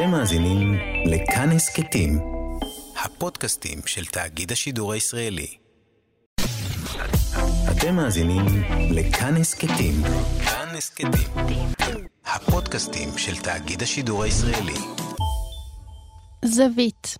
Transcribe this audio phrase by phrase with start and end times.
[0.00, 0.74] אתם מאזינים
[1.06, 2.18] לכאן הסכתים,
[3.04, 5.46] הפודקאסטים של תאגיד השידור הישראלי.
[7.70, 8.44] אתם מאזינים
[8.90, 9.94] לכאן הסכתים,
[10.44, 11.10] כאן הסכתים,
[12.26, 14.78] הפודקאסטים של תאגיד השידור הישראלי.
[16.44, 17.16] זווית.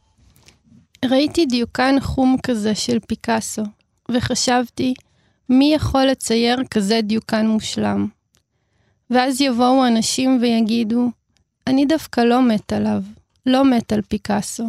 [1.05, 3.63] ראיתי דיוקן חום כזה של פיקאסו,
[4.11, 4.95] וחשבתי,
[5.49, 8.09] מי יכול לצייר כזה דיוקן מושלם?
[9.11, 11.20] ואז יבואו אנשים ויגידו,
[11.71, 13.03] אני דווקא לא מת עליו,
[13.47, 14.67] לא מת על פיקאסו.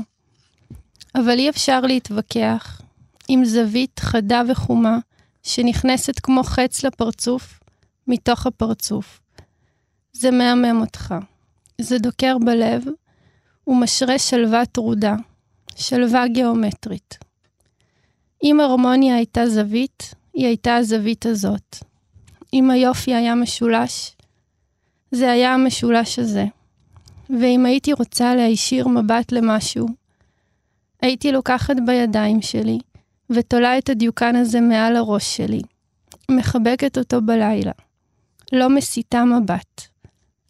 [1.16, 2.82] אבל אי אפשר להתווכח
[3.28, 4.98] עם זווית חדה וחומה
[5.44, 7.60] שנכנסת כמו חץ לפרצוף,
[8.08, 9.22] מתוך הפרצוף.
[10.14, 11.16] זה מהמם אותך,
[11.82, 12.84] זה דוקר בלב
[13.68, 15.16] ומשרה שלווה טרודה,
[15.76, 17.18] שלווה גיאומטרית.
[18.44, 21.78] אם הרמוניה הייתה זווית, היא הייתה הזווית הזאת.
[22.54, 24.16] אם היופי היה משולש,
[25.12, 26.46] זה היה המשולש הזה.
[27.40, 29.88] ואם הייתי רוצה להישיר מבט למשהו,
[31.02, 32.80] הייתי לוקחת בידיים שלי
[33.30, 35.62] ותולה את הדיוקן הזה מעל הראש שלי,
[36.32, 37.72] מחבקת אותו בלילה.
[38.52, 39.82] לא מסיטה מבט.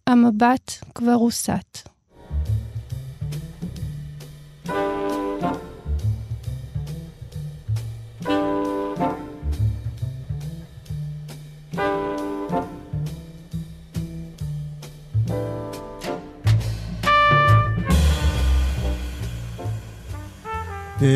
[0.07, 1.90] המבט כבר הוסט.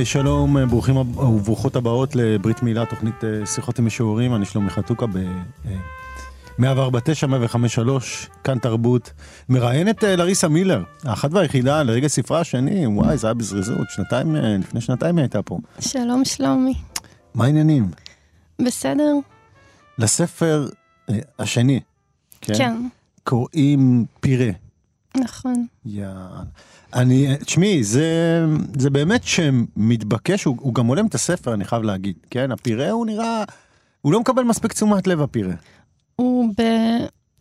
[0.04, 5.06] שלום, אה, ברוכים וברוכות הבאות לברית מילה, תוכנית אה, שיחות עם משוררים, אני שלומי חתוקה
[5.06, 5.18] ב...
[6.60, 9.14] 104.9, 105.3, כאן תרבות.
[9.50, 15.18] מראיינת לריסה מילר, האחת והיחידה לרגע ספרה השני, וואי, זה היה בזריזות, שנתיים, לפני שנתיים
[15.18, 15.60] היא הייתה פה.
[15.80, 16.74] שלום שלומי.
[17.36, 17.92] מה העניינים?
[18.62, 19.14] בסדר.
[19.98, 20.68] לספר
[21.40, 21.80] השני,
[22.42, 22.54] כן?
[22.58, 22.88] כן.
[23.24, 24.65] קוראים פירה.
[25.16, 25.66] נכון.
[25.86, 26.44] יאללה.
[26.94, 28.10] אני, תשמעי, זה,
[28.80, 32.52] זה באמת שם מתבקש, הוא, הוא גם הולם את הספר, אני חייב להגיד, כן?
[32.52, 33.44] הפירה הוא נראה,
[34.02, 35.54] הוא לא מקבל מספיק תשומת לב, הפירה.
[36.16, 36.62] הוא ב...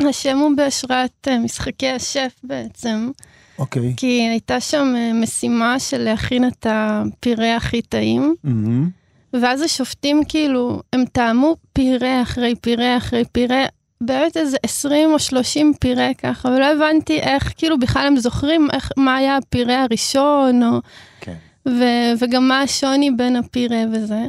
[0.08, 3.10] השם הוא בהשראת אה, משחקי השף בעצם.
[3.58, 3.90] אוקיי.
[3.90, 3.96] Okay.
[3.96, 8.34] כי הייתה שם אה, משימה של להכין את הפירה הכי טעים.
[8.46, 9.38] Mm-hmm.
[9.40, 13.64] ואז השופטים כאילו, הם טעמו פירה אחרי פירה אחרי פירה,
[14.00, 18.90] באמת איזה 20 או 30 פירה ככה, ולא הבנתי איך, כאילו בכלל הם זוכרים איך,
[18.96, 20.80] מה היה הפירה הראשון, או...
[21.20, 21.34] כן.
[21.68, 24.22] ו- וגם מה השוני בין הפירה וזה.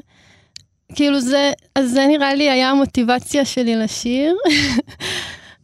[0.95, 4.35] כאילו זה, אז זה נראה לי היה המוטיבציה שלי לשיר.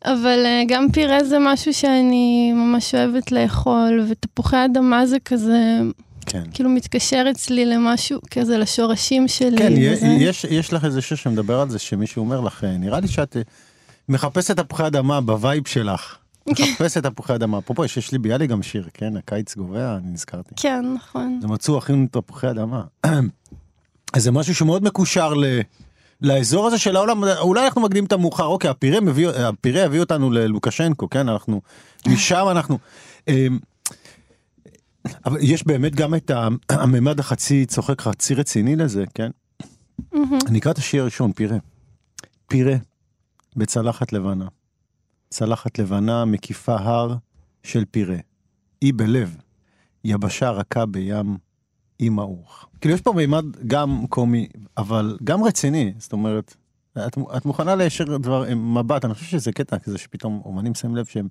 [0.06, 5.80] אבל uh, גם פירה זה משהו שאני ממש אוהבת לאכול, ותפוחי אדמה זה כזה,
[6.26, 6.44] כן.
[6.54, 9.58] כאילו מתקשר אצלי למשהו כזה, לשורשים שלי.
[9.58, 10.06] כן, וזה.
[10.06, 13.38] יש, יש לך איזה שיר שמדבר על זה, שמישהו אומר לך, נראה לי שאת
[14.12, 16.18] מחפשת תפוחי אדמה ב vibe שלך.
[16.50, 17.58] מחפשת תפוחי אדמה.
[17.58, 19.18] אפרופו, יש לביאליק גם שיר, כן?
[19.18, 20.56] הקיץ גווע, אני נזכרתי.
[20.56, 21.40] כן, נכון.
[21.42, 22.84] זה מצאו הכי תפוחי אדמה.
[24.14, 25.46] אז זה משהו שמאוד מקושר ל...
[26.22, 30.32] לאזור הזה של העולם, אולי אנחנו מקדים את המאוחר, אוקיי, הפירה מביא, הפירה הביא אותנו
[30.32, 31.62] ללוקשנקו, כן, אנחנו,
[32.08, 32.78] משם אנחנו,
[33.28, 33.60] אמ,
[35.26, 36.32] אבל יש באמת גם את
[36.70, 39.30] הממד החצי צוחק, חצי רציני לזה, כן?
[40.48, 41.58] אני אקרא את השיר הראשון, פירה.
[42.48, 42.76] פירה,
[43.56, 44.48] בצלחת לבנה.
[45.30, 47.16] צלחת לבנה מקיפה הר
[47.64, 48.18] של פירה.
[48.82, 49.38] אי בלב,
[50.04, 51.38] יבשה רכה בים,
[52.00, 52.68] אי מעוך.
[52.82, 54.48] כאילו יש פה מימד גם קומי,
[54.78, 56.56] אבל גם רציני, זאת אומרת,
[57.08, 61.06] את, את מוכנה להישיר דבר, מבט, אני חושב שזה קטע כזה שפתאום אומנים שמים לב
[61.06, 61.28] שהם,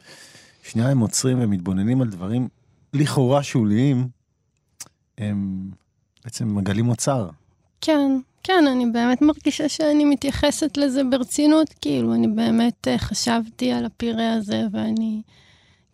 [0.62, 2.48] שנייה הם עוצרים ומתבוננים על דברים
[2.92, 4.08] לכאורה שוליים,
[5.18, 5.70] הם
[6.24, 7.30] בעצם מגלים אוצר.
[7.80, 13.84] כן, כן, אני באמת מרגישה שאני מתייחסת לזה ברצינות, כאילו, אני באמת uh, חשבתי על
[13.84, 15.22] הפירה הזה, ואני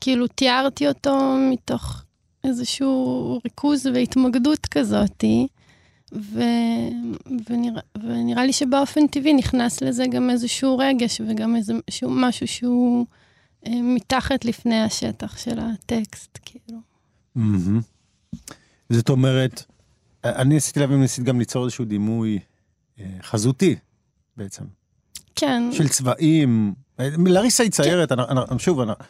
[0.00, 2.02] כאילו תיארתי אותו מתוך
[2.44, 5.46] איזשהו ריכוז והתמקדות כזאתי,
[6.12, 6.40] ו...
[7.50, 7.80] ונרא...
[7.98, 13.06] ונראה לי שבאופן טבעי נכנס לזה גם איזשהו רגש וגם איזשהו משהו שהוא
[13.64, 16.78] uh, מתחת לפני השטח של הטקסט, כאילו.
[17.36, 17.82] Mm-hmm.
[18.90, 19.64] זאת אומרת,
[20.34, 22.38] אני ניסיתי להבין, ניסיתי גם ליצור איזשהו דימוי
[23.00, 23.76] אה, חזותי
[24.36, 24.64] בעצם.
[25.34, 25.62] כן.
[25.72, 26.74] של צבעים.
[27.26, 28.18] לריסה היא ציירת, כן.
[28.18, 29.04] אנחנו, שוב, אנחנו,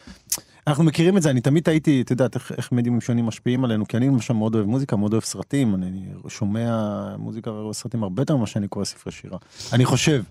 [0.67, 3.87] אנחנו מכירים את זה, אני תמיד הייתי, את יודעת, איך, איך מדיומים שונים משפיעים עלינו,
[3.87, 8.21] כי אני למשל מאוד אוהב מוזיקה, מאוד אוהב סרטים, אני שומע מוזיקה ורואה סרטים הרבה
[8.21, 9.37] יותר ממה שאני קורא ספרי שירה.
[9.73, 10.23] אני חושב.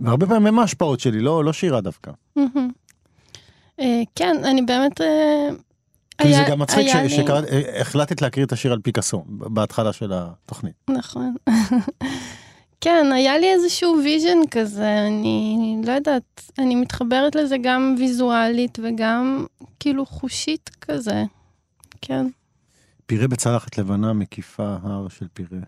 [0.00, 2.10] והרבה פעמים הם ההשפעות שלי, לא, לא שירה דווקא.
[3.80, 5.00] אה, כן, אני באמת...
[5.00, 5.48] אה,
[6.22, 10.74] כי זה גם מצחיק שהחלטת להקריא את השיר על פיקאסו בהתחלה של התוכנית.
[10.90, 11.34] נכון.
[12.80, 19.46] כן, היה לי איזשהו vision כזה, אני לא יודעת, אני מתחברת לזה גם ויזואלית וגם
[19.80, 21.24] כאילו חושית כזה.
[22.00, 22.26] כן.
[23.06, 25.58] פירה בצלחת לבנה מקיפה הר של פירה.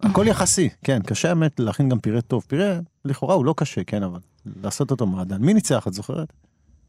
[0.00, 2.44] הכל יחסי, כן, קשה האמת להכין גם פירה טוב.
[2.48, 4.20] פירה, לכאורה הוא לא קשה, כן, אבל
[4.62, 5.42] לעשות אותו מעדן.
[5.42, 6.32] מי ניצח, את זוכרת?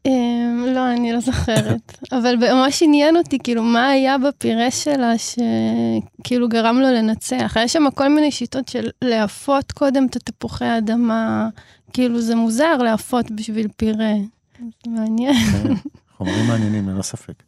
[0.06, 1.98] אמ, לא, אני לא זוכרת.
[2.12, 7.52] אבל ממש עניין אותי, כאילו, מה היה בפירה שלה שכאילו גרם לו לנצח.
[7.56, 11.48] היה שם כל מיני שיטות של להפות קודם את התפוחי האדמה,
[11.92, 14.12] כאילו זה מוזר להפות בשביל פירה.
[14.58, 15.34] זה מעניין.
[15.34, 15.74] כן,
[16.16, 17.42] חומרים מעניינים, ללא ספק.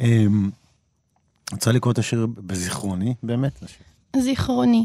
[0.00, 0.50] אמ,
[1.52, 3.62] רוצה לקרוא את השיר בזיכרוני, באמת?
[4.16, 4.84] זיכרוני.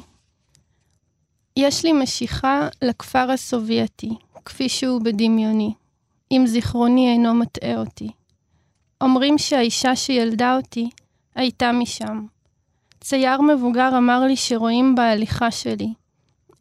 [1.58, 4.10] יש לי משיכה לכפר הסובייטי,
[4.46, 5.74] כפי שהוא בדמיוני,
[6.32, 8.10] אם זיכרוני אינו מטעה אותי.
[9.02, 10.90] אומרים שהאישה שילדה אותי
[11.36, 12.26] הייתה משם.
[13.02, 15.94] צייר מבוגר אמר לי שרואים בהליכה שלי,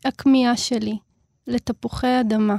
[0.04, 0.98] הכמיהה שלי,
[1.46, 2.56] לתפוחי אדמה.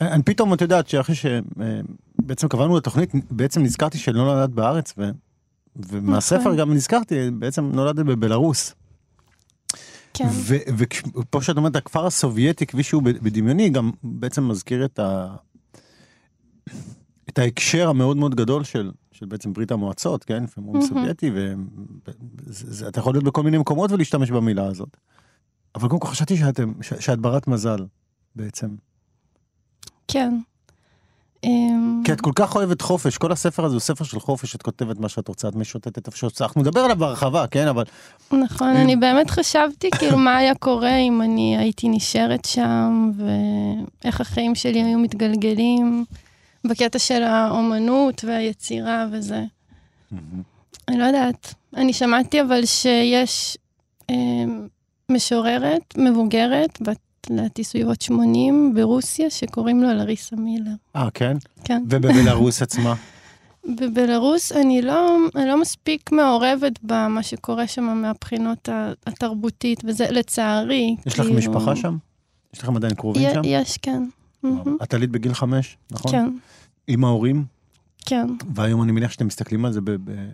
[0.00, 5.10] אני פתאום, את יודעת, שאחרי שבעצם קבענו לתוכנית, בעצם נזכרתי שלא נולדת בארץ, ו...
[5.76, 6.56] ומהספר נכון.
[6.56, 8.74] גם נזכרתי, בעצם נולדת בבלארוס.
[10.14, 10.28] כן.
[11.16, 15.00] ופה שאת אומרת, הכפר הסובייטי, כפי שהוא בדמיוני, גם בעצם מזכיר את.
[17.28, 20.44] את ההקשר המאוד מאוד גדול של, של בעצם ברית המועצות, כן?
[20.44, 21.30] לפעמים אומרים סובייטי,
[22.80, 24.96] ואתה יכול להיות בכל מיני מקומות ולהשתמש במילה הזאת.
[25.74, 26.92] אבל קודם כל חשבתי שאתם, ש...
[26.94, 27.86] שאת ברת מזל,
[28.36, 28.68] בעצם.
[30.08, 30.38] כן.
[31.44, 34.62] אמ, כי את כל כך אוהבת חופש, כל הספר הזה הוא ספר של חופש, את
[34.62, 37.84] כותבת מה שאת רוצה, את משוטטת איפה שאת רוצה, אנחנו נדבר עליו בהרחבה, כן, אבל...
[38.32, 44.54] נכון, אני באמת חשבתי כאילו מה היה קורה אם אני הייתי נשארת שם, ואיך החיים
[44.54, 46.04] שלי היו מתגלגלים
[46.64, 49.44] בקטע של האומנות והיצירה וזה.
[50.88, 51.54] אני לא יודעת.
[51.76, 53.56] אני שמעתי אבל שיש
[54.10, 54.14] אה,
[55.10, 56.98] משוררת מבוגרת, בת
[57.30, 60.70] לדעתי סביבות 80, ברוסיה, שקוראים לו לריסה מילר.
[60.96, 61.36] אה, כן?
[61.64, 61.82] כן.
[61.90, 62.94] ובבלארוס עצמה?
[63.80, 68.68] בבלארוס אני לא, אני לא מספיק מעורבת במה שקורה שם מהבחינות
[69.06, 70.96] התרבותית, וזה לצערי.
[71.06, 71.38] יש לך כאילו...
[71.38, 71.96] משפחה שם?
[72.54, 73.40] יש לכם עדיין קרובים י- שם?
[73.44, 74.02] יש, כן.
[74.82, 76.12] את עלית בגיל חמש, נכון?
[76.12, 76.28] כן,
[76.86, 77.44] עם ההורים?
[78.06, 78.26] כן.
[78.54, 79.80] והיום אני מניח שאתם מסתכלים על זה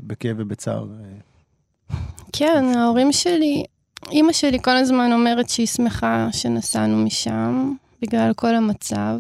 [0.02, 0.86] בכאב ובצער.
[1.00, 1.96] אה,
[2.32, 3.64] כן, ההורים שלי,
[4.10, 7.72] אימא שלי כל הזמן אומרת שהיא שמחה שנסענו משם,
[8.02, 9.18] בגלל כל המצב.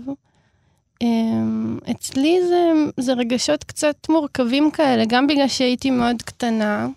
[1.02, 6.88] אמ, אצלי זה, זה רגשות קצת מורכבים כאלה, גם בגלל שהייתי מאוד קטנה,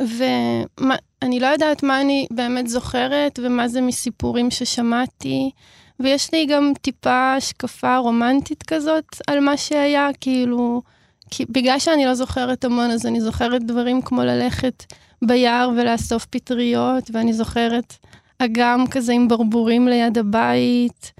[0.00, 5.50] ואני לא יודעת מה אני באמת זוכרת ומה זה מסיפורים ששמעתי,
[6.00, 10.82] ויש לי גם טיפה השקפה רומנטית כזאת על מה שהיה, כאילו,
[11.30, 14.84] כי בגלל שאני לא זוכרת המון, אז אני זוכרת דברים כמו ללכת
[15.22, 17.96] ביער ולאסוף פטריות, ואני זוכרת
[18.38, 21.12] אגם כזה עם ברבורים ליד הבית,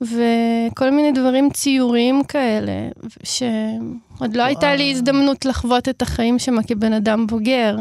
[0.00, 2.88] וכל מיני דברים ציוריים כאלה,
[3.22, 7.76] שעוד לא הייתה לי הזדמנות לחוות את החיים שם כבן אדם בוגר.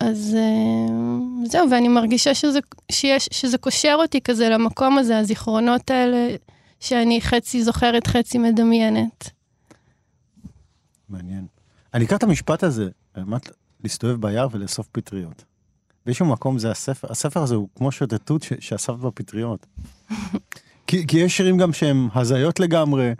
[0.00, 2.58] אז אה, זהו, ואני מרגישה שזה,
[2.92, 6.36] שיש, שזה קושר אותי כזה למקום הזה, הזיכרונות האלה,
[6.80, 9.30] שאני חצי זוכרת, חצי מדמיינת.
[11.08, 11.46] מעניין.
[11.94, 13.50] אני אקרא את המשפט הזה, באמת,
[13.84, 15.44] להסתובב ביער ולאסוף פטריות.
[16.06, 19.66] באיזשהו מקום זה הספר, הספר הזה הוא כמו שוטטות שאספת בפטריות.
[20.86, 23.12] כי, כי יש שירים גם שהם הזיות לגמרי,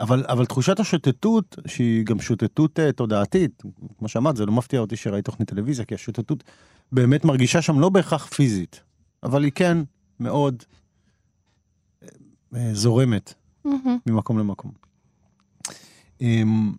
[0.00, 3.62] אבל, אבל תחושת השוטטות, שהיא גם שוטטות uh, תודעתית,
[3.98, 6.44] כמו שאמרת, זה לא מפתיע אותי שראית תוכנית טלוויזיה, כי השוטטות
[6.92, 8.80] באמת מרגישה שם לא בהכרח פיזית,
[9.22, 9.78] אבל היא כן
[10.20, 12.06] מאוד uh,
[12.54, 13.34] uh, זורמת
[13.64, 13.98] מהמם.
[14.06, 14.72] ממקום למקום.
[16.20, 16.72] אמ,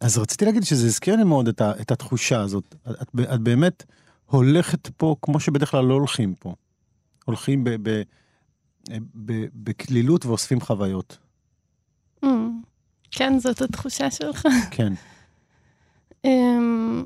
[0.00, 2.74] אז רציתי להגיד שזה הזכיר לי מאוד את, ה, את התחושה הזאת.
[2.90, 3.84] את, את באמת
[4.26, 6.54] הולכת פה כמו שבדרך כלל לא הולכים פה.
[7.24, 7.64] הולכים
[9.54, 11.18] בקלילות ואוספים חוויות.
[13.10, 14.46] כן, זאת התחושה שלך.
[14.70, 14.92] כן.
[16.24, 17.04] אמ,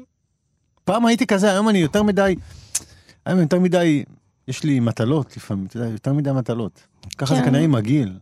[0.84, 2.34] פעם הייתי כזה, היום אני יותר מדי,
[3.26, 4.04] היום יותר מדי,
[4.48, 6.80] יש לי מטלות לפעמים, אתה יודע, יותר מדי מטלות.
[7.18, 7.46] ככה זה כן.
[7.46, 8.12] כנראה עם הגיל.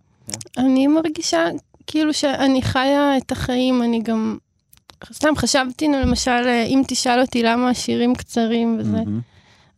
[0.58, 1.46] אני מרגישה
[1.86, 4.38] כאילו שאני חיה את החיים, אני גם...
[5.12, 8.98] סתם חשבתי, למשל, אם תשאל אותי למה השירים קצרים וזה.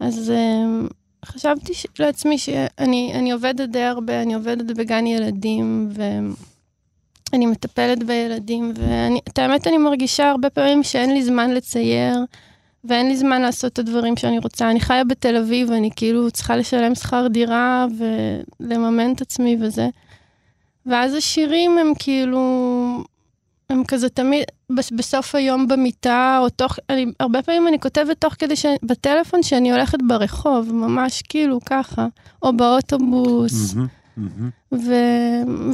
[0.00, 0.88] אז אמ,
[1.24, 5.88] חשבתי ש- לעצמי שאני אני עובדת די הרבה, אני עובדת בגן ילדים,
[7.32, 12.14] ואני מטפלת בילדים, ואת האמת אני מרגישה הרבה פעמים שאין לי זמן לצייר,
[12.84, 14.70] ואין לי זמן לעשות את הדברים שאני רוצה.
[14.70, 17.86] אני חיה בתל אביב, אני כאילו צריכה לשלם שכר דירה
[18.60, 19.88] ולממן את עצמי וזה.
[20.86, 22.40] ואז השירים הם כאילו,
[23.70, 24.44] הם כזה תמיד,
[24.76, 29.42] בס- בסוף היום במיטה, או תוך, אני, הרבה פעמים אני כותבת תוך כדי, ש, בטלפון
[29.42, 32.06] שאני הולכת ברחוב, ממש כאילו ככה,
[32.42, 33.88] או באוטובוס, מהמם,
[34.72, 34.94] ו,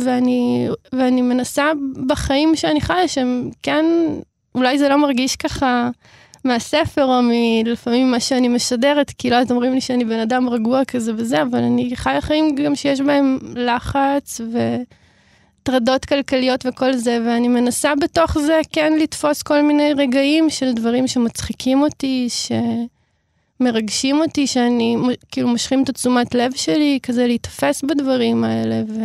[0.04, 1.72] ואני, ואני מנסה
[2.06, 3.84] בחיים שאני חיה, שהם כן
[4.54, 5.90] אולי זה לא מרגיש ככה
[6.44, 10.84] מהספר, או מלפעמים מה שאני משדרת, כי לא יודעת, אומרים לי שאני בן אדם רגוע
[10.84, 14.40] כזה וזה, אבל אני חיה חיים גם שיש בהם לחץ
[15.60, 21.06] וטרדות כלכליות וכל זה, ואני מנסה בתוך זה כן לתפוס כל מיני רגעים של דברים
[21.06, 22.26] שמצחיקים אותי,
[23.64, 24.97] שמרגשים אותי, שאני
[25.30, 29.00] כאילו מושכים את התשומת לב שלי, כזה להיתפס בדברים האלה, ו...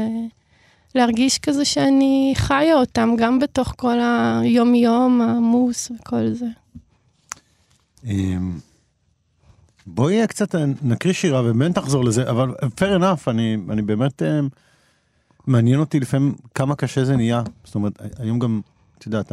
[0.96, 3.98] להרגיש כזה שאני חיה אותם, גם בתוך כל
[4.42, 6.46] היום-יום העמוס וכל זה.
[8.06, 8.58] אמ,
[9.86, 14.48] בואי קצת נקריא שירה ובאמת תחזור לזה, אבל fair enough, אני, אני באמת, אמ,
[15.48, 17.44] מעניין אותי לפעמים כמה קשה זה נהיה.
[17.64, 18.62] זאת אומרת, היום גם,
[18.98, 19.32] את יודעת,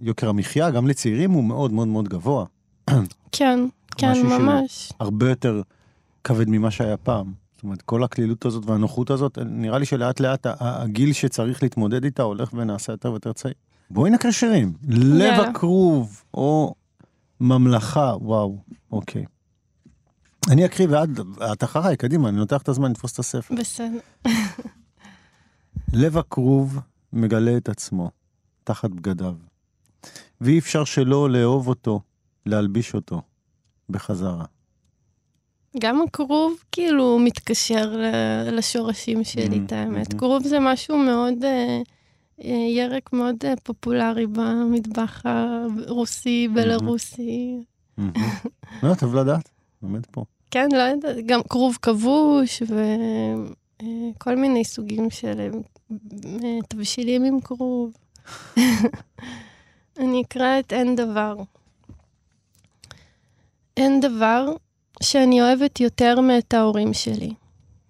[0.00, 2.44] יוקר המחיה, גם לצעירים הוא מאוד מאוד מאוד גבוה.
[3.32, 3.60] כן,
[4.00, 4.92] כן, ממש.
[5.00, 5.62] הרבה יותר
[6.24, 7.32] כבד ממה שהיה פעם.
[7.54, 12.22] זאת אומרת, כל הקלילות הזאת והנוחות הזאת, נראה לי שלאט לאט הגיל שצריך להתמודד איתה
[12.22, 13.54] הולך ונעשה יותר ויותר צעיר.
[13.90, 14.72] בואי נקרא שירים.
[14.88, 16.74] לב הכרוב, או
[17.40, 18.58] ממלכה, וואו,
[18.92, 19.24] אוקיי.
[20.50, 21.08] אני אקריא ואת,
[21.52, 23.54] את אחריי, קדימה, אני נותן לך את הזמן לתפוס את הספר.
[23.54, 23.98] בסדר.
[25.92, 26.78] לב הכרוב
[27.12, 28.10] מגלה את עצמו,
[28.64, 29.34] תחת בגדיו.
[30.40, 32.00] ואי אפשר שלא לאהוב אותו,
[32.46, 33.22] להלביש אותו,
[33.90, 34.44] בחזרה.
[35.78, 38.02] גם הכרוב כאילו מתקשר
[38.52, 40.14] לשורשים שלי, mm-hmm, את האמת.
[40.14, 40.18] Mm-hmm.
[40.18, 41.82] כרוב זה משהו מאוד, אה,
[42.44, 47.56] אה, ירק מאוד אה, פופולרי במטבח הרוסי, בלרוסי.
[48.82, 49.50] לא, טוב לדעת,
[49.82, 50.24] עומד פה.
[50.50, 55.50] כן, לא יודעת, גם כרוב כבוש וכל מיני סוגים של
[56.68, 57.92] תבשילים עם כרוב.
[60.00, 61.34] אני אקרא את אין דבר.
[63.80, 64.46] אין דבר
[65.02, 67.30] שאני אוהבת יותר מאת ההורים שלי,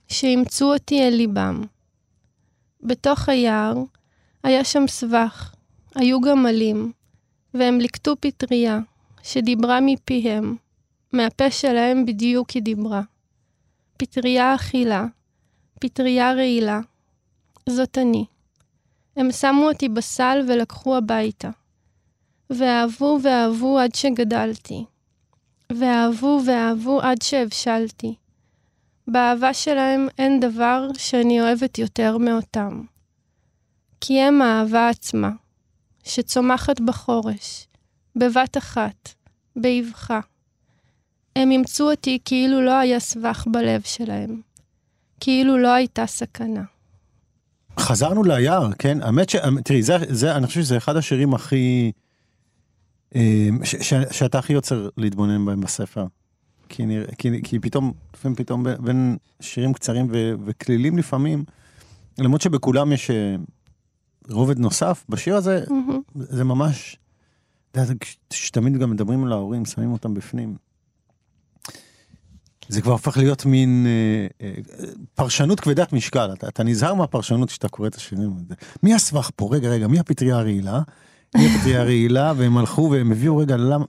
[0.09, 1.63] שאימצו אותי אל ליבם.
[2.83, 3.75] בתוך היער
[4.43, 5.55] היה שם סבך,
[5.95, 6.93] היו גמלים,
[7.55, 8.81] והם ליקטו פטריה,
[9.23, 10.57] שדיברה מפיהם,
[11.13, 13.03] מהפה שלהם בדיוק היא דיברה.
[13.97, 15.07] פטריה אכילה,
[15.81, 16.81] פטריה רעילה,
[17.69, 18.25] זאת אני.
[19.17, 21.51] הם שמו אותי בסל ולקחו הביתה.
[22.51, 24.85] ואהבו ואהבו עד שגדלתי.
[25.79, 28.15] ואהבו ואהבו עד שהבשלתי.
[29.09, 32.83] באהבה שלהם אין דבר שאני אוהבת יותר מאותם.
[34.01, 35.31] כי הם האהבה עצמה,
[36.05, 37.67] שצומחת בחורש,
[38.17, 39.09] בבת אחת,
[39.57, 40.21] באבחה.
[41.37, 44.41] הם אימצו אותי כאילו לא היה סבך בלב שלהם,
[45.21, 46.63] כאילו לא הייתה סכנה.
[47.79, 49.03] חזרנו ליער, כן?
[49.03, 49.37] האמת ש...
[49.65, 51.93] תראי, זה, זה, אני חושב שזה אחד השירים הכי...
[53.15, 53.59] אמ,
[54.11, 56.07] שאתה הכי יוצר להתבונן בהם בספר.
[56.69, 61.45] כי, נרא, כי, כי פתאום, לפעמים פתאום בין שירים קצרים ו, וכלילים לפעמים,
[62.19, 63.37] למרות שבכולם יש אה,
[64.31, 66.03] רובד נוסף, בשיר הזה mm-hmm.
[66.15, 66.97] זה ממש,
[68.33, 70.57] שתמיד גם מדברים על ההורים, שמים אותם בפנים.
[72.69, 74.55] זה כבר הפך להיות מין אה, אה,
[75.15, 78.31] פרשנות כבדת משקל, אתה, אתה נזהר מהפרשנות כשאתה קורא את השירים.
[78.83, 79.49] מי הסבך פה?
[79.53, 80.81] רגע, רגע, מי הפטריה הרעילה?
[81.63, 83.85] תהיה רעילה, והם הלכו והם הביאו רגע למה...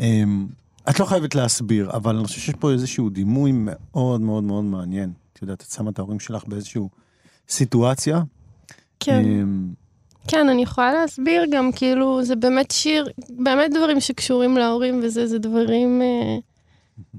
[0.00, 0.46] אמ,
[0.90, 5.12] את לא חייבת להסביר, אבל אני חושב שיש פה איזשהו דימוי מאוד מאוד מאוד מעניין.
[5.32, 6.80] את יודעת, את שמה את ההורים שלך באיזושהי
[7.48, 8.22] סיטואציה.
[9.00, 9.24] כן.
[9.24, 9.68] אמ,
[10.28, 15.38] כן, אני יכולה להסביר גם, כאילו, זה באמת שיר, באמת דברים שקשורים להורים וזה, זה
[15.38, 16.02] דברים...
[16.02, 16.38] אה,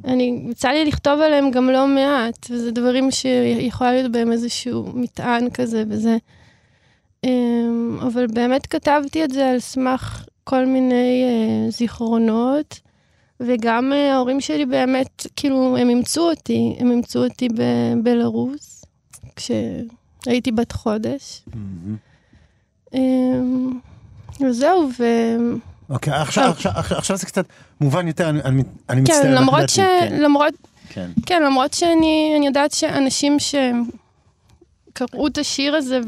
[0.05, 5.49] אני, יצא לי לכתוב עליהם גם לא מעט, וזה דברים שיכולה להיות בהם איזשהו מטען
[5.49, 6.17] כזה, וזה...
[7.25, 12.79] אמ, אבל באמת כתבתי את זה על סמך כל מיני uh, זיכרונות,
[13.39, 18.85] וגם uh, ההורים שלי באמת, כאילו, הם אימצו אותי, הם אימצו אותי בבלארוס,
[19.35, 21.41] כשהייתי בת חודש.
[21.49, 22.95] Mm-hmm.
[24.41, 25.03] וזהו, ו...
[25.89, 27.45] אוקיי, עכשיו, עכשיו, עכשיו זה קצת
[27.81, 29.35] מובן יותר, אני, אני, אני כן, מצטער.
[29.35, 29.75] למרות ש...
[29.75, 30.53] כן, למרות...
[30.89, 31.09] כן.
[31.25, 33.83] כן, למרות שאני יודעת שאנשים שהם
[34.93, 35.99] קראו את השיר הזה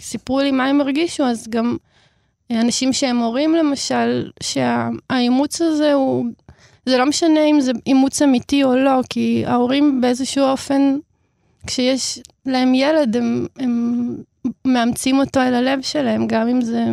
[0.00, 1.76] וסיפרו לי מה הם הרגישו, אז גם
[2.50, 6.24] אנשים שהם הורים למשל, שהאימוץ הזה הוא,
[6.86, 10.96] זה לא משנה אם זה אימוץ אמיתי או לא, כי ההורים באיזשהו אופן,
[11.66, 14.16] כשיש להם ילד, הם, הם
[14.64, 16.84] מאמצים אותו אל הלב שלהם, גם אם זה...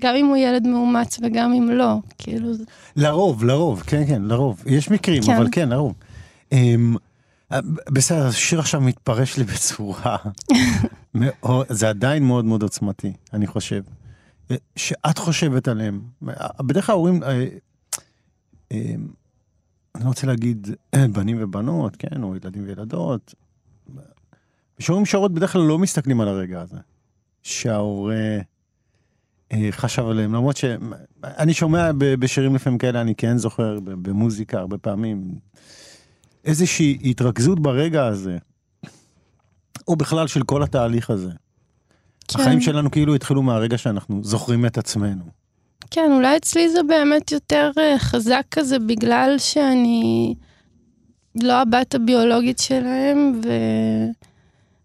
[0.00, 2.48] גם אם הוא ילד מאומץ וגם אם לא, כאילו...
[2.96, 4.62] לרוב, לרוב, כן, כן, לרוב.
[4.66, 5.36] יש מקרים, כן.
[5.36, 5.94] אבל כן, לרוב.
[6.50, 6.56] Um,
[7.92, 10.16] בסדר, השיר עכשיו מתפרש לי בצורה
[11.14, 13.82] מאוד, זה עדיין מאוד מאוד עוצמתי, אני חושב.
[14.76, 16.00] שאת חושבת עליהם.
[16.60, 17.48] בדרך כלל ההורים, אה,
[18.72, 18.94] אה,
[19.94, 23.34] אני רוצה להגיד אה, בנים ובנות, כן, או ילדים וילדות.
[24.76, 26.76] כשאומרים שרות בדרך כלל לא מסתכלים על הרגע הזה.
[27.42, 28.38] שההורה
[29.52, 35.38] אה, חשב עליהם, למרות שאני שומע בשירים לפעמים כאלה, אני כן זוכר במוזיקה הרבה פעמים,
[36.44, 38.36] איזושהי התרכזות ברגע הזה,
[39.88, 41.30] או בכלל של כל התהליך הזה.
[42.28, 42.40] כן.
[42.40, 45.24] החיים שלנו כאילו התחילו מהרגע שאנחנו זוכרים את עצמנו.
[45.90, 50.34] כן, אולי אצלי זה באמת יותר אה, חזק כזה, בגלל שאני
[51.42, 53.48] לא הבת הביולוגית שלהם, ו...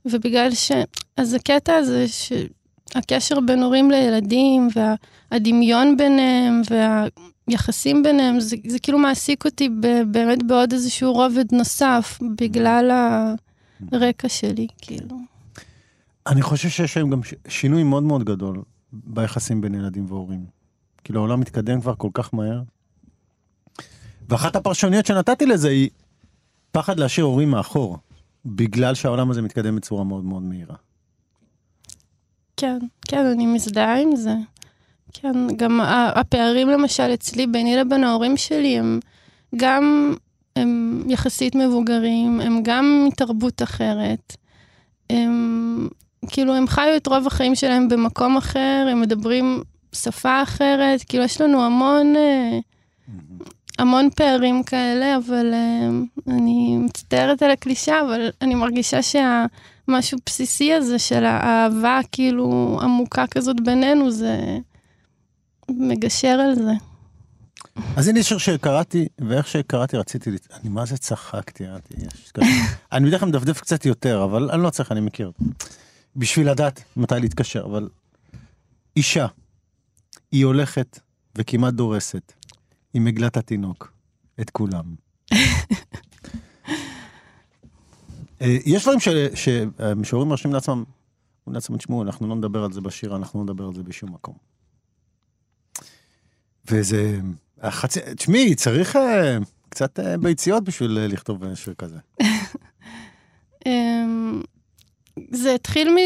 [0.06, 0.72] ובגלל ש...
[1.18, 4.68] אז הקטע הזה, שהקשר בין הורים לילדים,
[5.32, 6.62] והדמיון ביניהם,
[7.48, 9.88] והיחסים ביניהם, זה, זה כאילו מעסיק אותי ב...
[10.12, 12.92] באמת בעוד איזשהו רובד נוסף, בגלל
[13.92, 15.18] הרקע שלי, כאילו.
[16.28, 18.62] אני חושב שיש היום גם שינוי מאוד מאוד גדול
[18.94, 20.46] ביחסים בין ילדים והורים.
[21.04, 22.62] כאילו העולם מתקדם כבר כל כך מהר.
[24.30, 25.90] ואחת הפרשנויות שנתתי לזה היא
[26.72, 27.98] פחד להשאיר הורים מאחור,
[28.46, 30.76] בגלל שהעולם הזה מתקדם בצורה מאוד מאוד מהירה.
[32.58, 34.36] כן, כן, אני מזדהה עם זה.
[35.14, 35.80] כן, גם
[36.16, 39.00] הפערים למשל אצלי, ביני לבין ההורים שלי, הם
[39.56, 40.16] גם
[40.56, 44.36] הם יחסית מבוגרים, הם גם מתרבות אחרת.
[45.10, 45.88] הם,
[46.28, 51.42] כאילו, הם חיו את רוב החיים שלהם במקום אחר, הם מדברים שפה אחרת, כאילו, יש
[51.42, 52.60] לנו המון, אה,
[53.80, 55.90] המון פערים כאלה, אבל אה,
[56.28, 59.46] אני מצטערת על הקלישה, אבל אני מרגישה שה...
[59.88, 64.58] משהו בסיסי הזה של האהבה כאילו עמוקה כזאת בינינו, זה
[65.70, 66.72] מגשר על זה.
[67.98, 71.64] אז הנה שיר שקראתי, ואיך שקראתי רציתי, אני מה זה צחקתי.
[72.92, 75.32] אני בדרך כלל מדפדף קצת יותר, אבל אני לא צריך, אני מכיר.
[76.16, 77.90] בשביל לדעת מתי להתקשר, אבל
[78.98, 79.28] אישה,
[80.32, 81.00] היא הולכת
[81.36, 82.34] וכמעט דורסת,
[82.94, 83.92] עם עגלת התינוק,
[84.42, 84.84] את כולם.
[88.42, 90.84] אה, יש דברים ש- שהמשוררים מרשים לעצמם,
[91.48, 94.53] לעצמם, תשמעו, אנחנו לא נדבר על זה בשיר, אנחנו לא נדבר על זה בשום מקום.
[96.72, 97.20] וזה,
[97.62, 99.38] החצי, תשמעי, צריך אה,
[99.70, 101.98] קצת אה, ביציות בשביל אה, לכתוב שיר כזה.
[103.66, 104.42] אמ,
[105.32, 105.98] זה התחיל מ...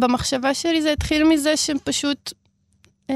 [0.00, 2.32] במחשבה שלי זה התחיל מזה שהם פשוט...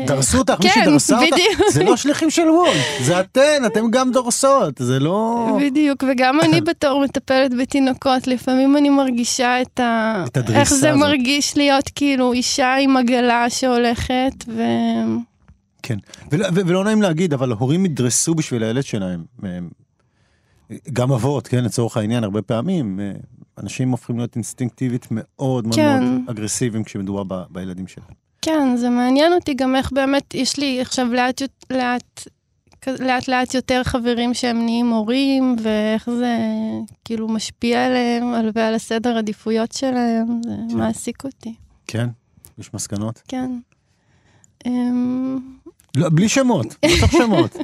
[0.06, 1.70] דרסו אותך, כן, מישהי דרסה אותך, בדיוק.
[1.72, 5.46] זה לא שליחים של וולט, זה אתן, אתן גם דורסות, זה לא...
[5.60, 10.24] בדיוק, וגם אני בתור מטפלת בתינוקות, לפעמים אני מרגישה את ה...
[10.26, 11.00] את הדריסה איך זה הזאת.
[11.00, 14.62] מרגיש להיות כאילו אישה עם עגלה שהולכת, ו...
[15.88, 15.98] כן,
[16.66, 19.24] ולא, נעים להגיד, אבל הורים ידרסו בשביל הילד שלהם.
[19.42, 19.70] הם-
[20.92, 23.12] גם אבות, כן, לצורך העניין, הרבה פעמים, אה,
[23.58, 26.04] אנשים הופכים להיות אינסטינקטיבית מאוד מאוד כן.
[26.04, 28.08] מאוד אגרסיביים כשמדובר ב- בילדים שלהם.
[28.42, 32.22] כן, זה מעניין אותי גם איך באמת, יש לי עכשיו לאט לאט,
[33.00, 36.36] לאט לאט יותר חברים שהם נהיים הורים, ואיך זה
[37.04, 40.76] כאילו משפיע עליהם על- ועל הסדר עדיפויות שלהם, זה כן.
[40.76, 41.54] מעסיק אותי,
[41.86, 42.08] כן?
[42.58, 43.22] יש מסקנות?
[43.28, 43.50] כן.
[45.96, 47.56] לא, בלי שמות, לא צריך שמות.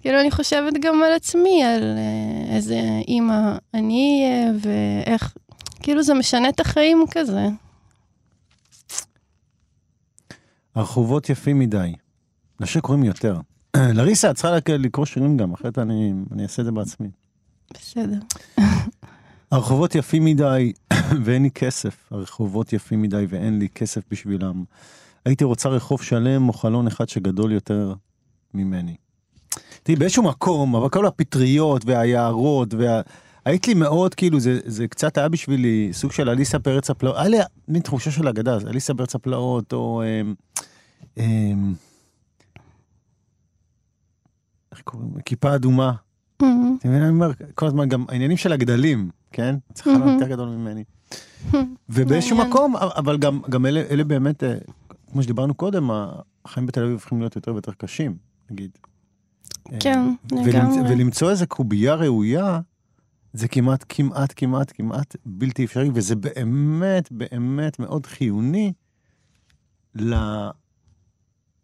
[0.00, 3.40] כאילו, אני חושבת גם על עצמי, על אה, איזה אימא
[3.74, 5.36] אני אהיה, ואיך,
[5.82, 7.46] כאילו זה משנה את החיים כזה.
[10.74, 11.92] הרחובות יפים מדי.
[12.60, 13.40] לשיר קוראים יותר.
[13.76, 17.08] לריסה, את צריכה לק- לקרוא שירים גם, אחרת אני אני אעשה את זה בעצמי.
[17.74, 18.18] בסדר.
[19.50, 20.72] הרחובות יפים מדי
[21.24, 22.08] ואין לי כסף.
[22.10, 24.64] הרחובות יפים מדי ואין לי כסף בשבילם.
[25.24, 27.94] הייתי רוצה רחוב שלם או חלון אחד שגדול יותר
[28.54, 28.96] ממני.
[29.82, 33.00] תראי, באיזשהו מקום, אבל כל הפטריות והיערות וה...
[33.44, 37.28] היית לי מאוד, כאילו, זה, זה קצת היה בשבילי סוג של אליסה פרץ הפלאות, היה
[37.28, 40.02] לי מין תחושה של אגדה, אליסה פרץ הפלאות, או...
[40.02, 40.34] אמ,
[41.18, 41.74] אמ,
[44.72, 45.10] איך קוראים?
[45.24, 45.92] כיפה אדומה.
[46.42, 47.02] אמ, אתה מבין?
[47.02, 49.54] אני אומר, כל הזמן גם העניינים של הגדלים, כן?
[49.74, 50.14] צריך חלום מהמם.
[50.14, 50.84] יותר גדול ממני.
[51.90, 52.36] ובאיזשהו.
[52.36, 54.54] מקום, אבל גם, גם אלה, אלה באמת, אה,
[55.12, 55.90] כמו שדיברנו קודם,
[56.44, 58.16] החיים בתל אביב הופכים להיות יותר ויותר קשים,
[58.50, 58.70] נגיד.
[59.72, 60.00] אה, כן,
[60.32, 60.80] ולמצ- לגמרי.
[60.94, 62.60] ולמצוא איזה קובייה ראויה,
[63.32, 68.72] זה כמעט, כמעט, כמעט, כמעט בלתי אפשרי, וזה באמת, באמת מאוד חיוני
[69.94, 70.14] ל...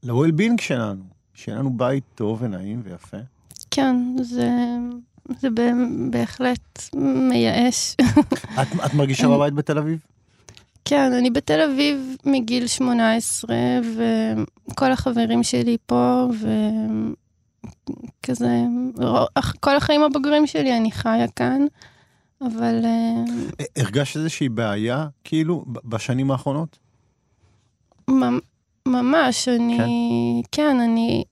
[0.02, 1.04] ל-well-being שלנו,
[1.34, 3.16] שיהיה לנו בית טוב ונעים ויפה.
[3.70, 4.50] כן, זה,
[5.38, 5.48] זה
[6.10, 6.82] בהחלט
[7.30, 7.96] מייאש.
[8.62, 9.98] את, את מרגישה בבית בתל אביב?
[10.84, 13.56] כן, אני בתל אביב מגיל 18,
[14.70, 16.26] וכל החברים שלי פה,
[18.20, 18.62] וכזה,
[19.60, 21.66] כל החיים הבוגרים שלי אני חיה כאן,
[22.40, 23.24] אבל אה,
[23.76, 26.78] הרגשת איזושהי בעיה, כאילו, בשנים האחרונות?
[28.10, 28.38] ממ-
[28.88, 29.78] ממש, אני,
[30.52, 31.24] כן, אני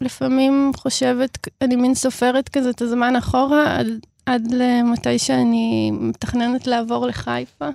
[0.00, 3.86] לפעמים חושבת, אני מין סופרת כזה את הזמן אחורה, עד,
[4.26, 7.68] עד למתי שאני מתכננת לעבור לחיפה.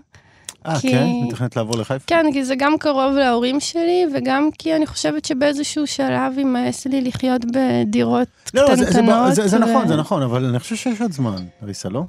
[0.65, 1.06] אה, כי- כן?
[1.28, 2.06] מתכנת לעבור לחיפה?
[2.08, 7.02] כן, כי זה גם קרוב להורים שלי, וגם כי אני חושבת שבאיזשהו שלב יימאס לי
[7.02, 9.36] לחיות בדירות לא, לא, זה- זה- קטנטנות.
[9.36, 12.04] זה- זה ו- נכון, זה נכון, אבל אני חושב שיש עוד זמן, אריסה, לא?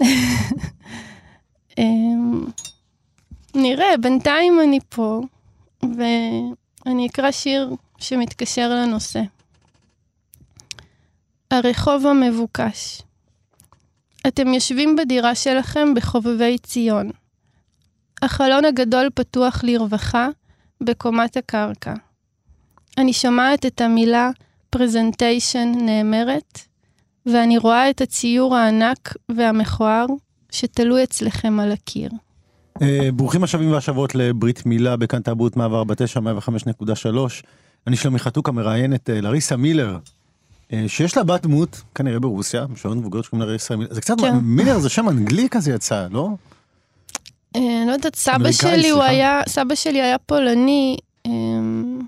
[1.78, 2.44] אמ,
[3.54, 5.20] נראה, בינתיים אני פה,
[5.82, 9.20] ואני אקרא שיר שמתקשר לנושא.
[11.50, 13.02] הרחוב המבוקש.
[14.26, 17.10] אתם יושבים בדירה שלכם בחובבי ציון.
[18.22, 20.28] החלון הגדול פתוח לרווחה
[20.80, 21.94] בקומת הקרקע.
[22.98, 24.30] אני שומעת את המילה
[24.70, 26.58] פרזנטיישן נאמרת,
[27.26, 30.06] ואני רואה את הציור הענק והמכוער
[30.50, 32.10] שתלוי אצלכם על הקיר.
[32.82, 37.06] אה, ברוכים השבים והשבות לברית מילה בכאן תרבות מעבר בתשע, 105.3.
[37.86, 39.98] אני שלומי חתוקה מראיין את אה, לריסה מילר,
[40.72, 43.94] אה, שיש לה בת דמות, כנראה ברוסיה, משוררת מבוגרת שקוראים לה לריסה מילר.
[43.94, 44.36] זה קצת, כן.
[44.42, 46.28] מילר זה שם אנגלי כזה יצא, לא?
[47.56, 49.02] אה, לא יודעת, סבא שלי הוא.
[49.02, 50.96] היה, סבא שלי היה פולני.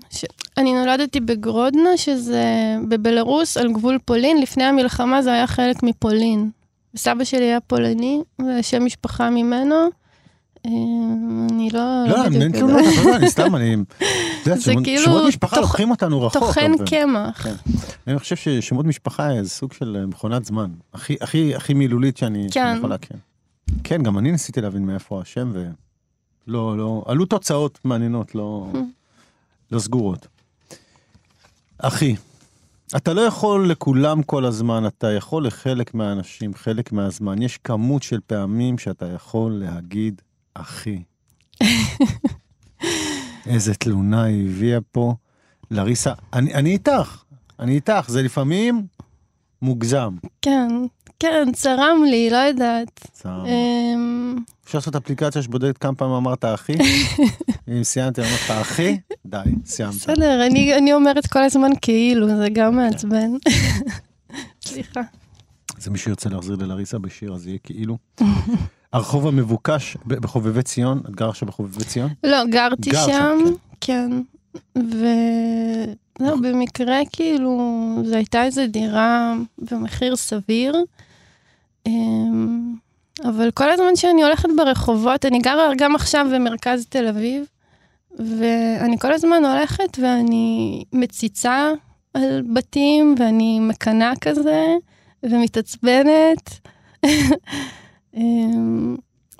[0.09, 0.25] ש...
[0.57, 2.43] אני נולדתי בגרודנה, שזה
[2.89, 4.41] בבלרוס, על גבול פולין.
[4.41, 6.49] לפני המלחמה זה היה חלק מפולין.
[6.95, 9.75] סבא שלי היה פולני, ושם משפחה ממנו.
[10.67, 11.79] אמ, אני לא...
[12.07, 12.51] לא, בדיוק אין.
[12.51, 13.75] תלונות, אתה יודע, אני סתם, אני...
[14.55, 16.43] זה כאילו שמות משפחה לוקחים אותנו רחוק.
[16.43, 17.43] טוחן קמח.
[17.43, 17.53] כן.
[18.07, 20.71] אני חושב ששמות משפחה זה סוג של אה, מכונת זמן.
[20.93, 23.15] הכי, מילולית שאני שאני כן.
[23.83, 28.67] כן, גם אני ניסיתי להבין מאיפה השם, ולא, לא, עלו תוצאות מעניינות, לא,
[29.71, 30.27] לא סגורות.
[31.77, 32.15] אחי,
[32.95, 37.41] אתה לא יכול לכולם כל הזמן, אתה יכול לחלק מהאנשים, חלק מהזמן.
[37.41, 40.21] יש כמות של פעמים שאתה יכול להגיד,
[40.53, 41.03] אחי.
[43.45, 45.15] איזה תלונה היא הביאה פה.
[45.71, 47.23] לריסה, אני, אני איתך,
[47.59, 48.87] אני איתך, זה לפעמים
[49.61, 50.15] מוגזם.
[50.41, 50.69] כן,
[51.23, 53.07] כן, צרם לי, לא יודעת.
[53.11, 53.45] צער.
[53.45, 56.73] אמ, אפשר לעשות אפליקציה שבודקת כמה פעמים אמרת אחי?
[57.67, 58.97] אם סיימתי, אמרת אחי?
[59.25, 59.93] די, סיימת.
[59.93, 63.31] בסדר, אני, אני אומרת כל הזמן כאילו, זה גם מעצבן.
[64.65, 65.01] סליחה.
[65.77, 67.97] זה מי שירצה להחזיר ללריסה בשיר, אז יהיה כאילו.
[68.93, 72.09] הרחוב המבוקש בחובבי ציון, את גר עכשיו בחובבי ציון?
[72.23, 74.11] לא, גרתי גר שם, שם, כן.
[74.77, 75.05] ו...
[76.19, 77.57] לא, במקרה, כאילו,
[78.05, 79.33] זו הייתה איזו דירה
[79.71, 80.75] במחיר סביר.
[81.87, 82.75] אמ,
[83.23, 87.45] אבל כל הזמן שאני הולכת ברחובות, אני גרה גם עכשיו במרכז תל אביב,
[88.19, 91.71] ואני כל הזמן הולכת ואני מציצה
[92.13, 94.65] על בתים, ואני מקנאה כזה,
[95.23, 96.59] ומתעצבנת.
[98.17, 98.95] אמ,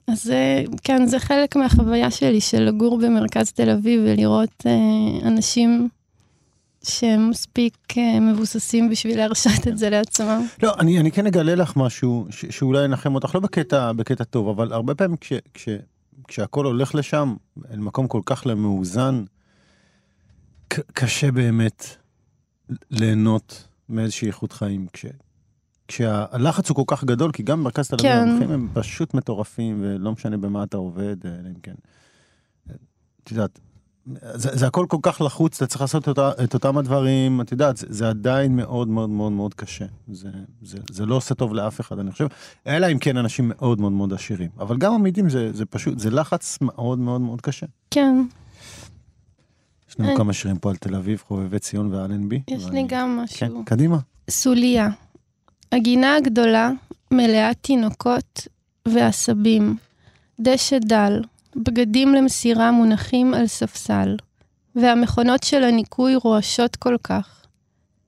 [0.07, 5.89] אז זה, כן, זה חלק מהחוויה שלי של לגור במרכז תל אביב ולראות אה, אנשים
[6.83, 10.45] שהם מספיק אה, מבוססים בשביל להרשות את זה לעצמם.
[10.63, 14.47] לא, אני, אני כן אגלה לך משהו ש, שאולי ינחם אותך, לא בקטע, בקטע טוב,
[14.47, 15.69] אבל הרבה פעמים כש, כש,
[16.27, 17.35] כשהכול הולך לשם,
[17.71, 19.23] אל מקום כל כך מאוזן,
[20.67, 21.85] ק, קשה באמת
[22.91, 24.87] ליהנות מאיזושהי איכות חיים.
[24.93, 25.05] כש,
[25.87, 28.29] כשהלחץ הוא כל כך גדול, כי גם במרכז תל אביב כן.
[28.29, 31.73] המחירים הם פשוט מטורפים, ולא משנה במה אתה עובד, אלא אם כן.
[33.23, 33.59] את יודעת,
[34.33, 37.77] זה, זה הכל כל כך לחוץ, אתה צריך לעשות אותה, את אותם הדברים, את יודעת,
[37.77, 39.85] זה, זה עדיין מאוד מאוד מאוד מאוד קשה.
[40.11, 40.29] זה,
[40.61, 42.27] זה, זה לא עושה טוב לאף אחד, אני חושב,
[42.67, 44.49] אלא אם כן אנשים מאוד מאוד מאוד עשירים.
[44.59, 47.65] אבל גם עמידים זה, זה פשוט, זה לחץ מאוד מאוד מאוד קשה.
[47.91, 48.15] כן,
[49.89, 50.17] יש לנו אה.
[50.17, 52.41] כמה שירים פה על תל אביב, חובבי ציון ואלנבי.
[52.47, 53.63] יש ואני- לי גם כן, משהו.
[53.65, 53.97] קדימה.
[54.29, 54.89] סוליה.
[55.71, 56.71] הגינה הגדולה
[57.11, 58.47] מלאה תינוקות
[58.87, 59.77] ועשבים.
[60.39, 61.21] דשא דל,
[61.55, 64.15] בגדים למסירה מונחים על ספסל,
[64.75, 67.45] והמכונות של הניקוי רועשות כל כך.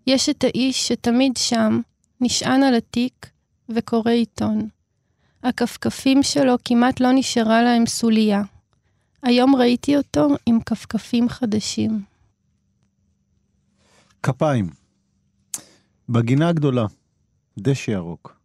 [0.07, 1.79] יש את האיש שתמיד שם,
[2.21, 3.29] נשען על התיק
[3.69, 4.69] וקורא עיתון.
[5.43, 8.41] הכפכפים שלו כמעט לא נשארה להם סוליה.
[9.23, 12.01] היום ראיתי אותו עם כפכפים חדשים.
[14.23, 14.69] כפיים.
[16.09, 16.85] בגינה הגדולה,
[17.59, 18.39] דשא ירוק,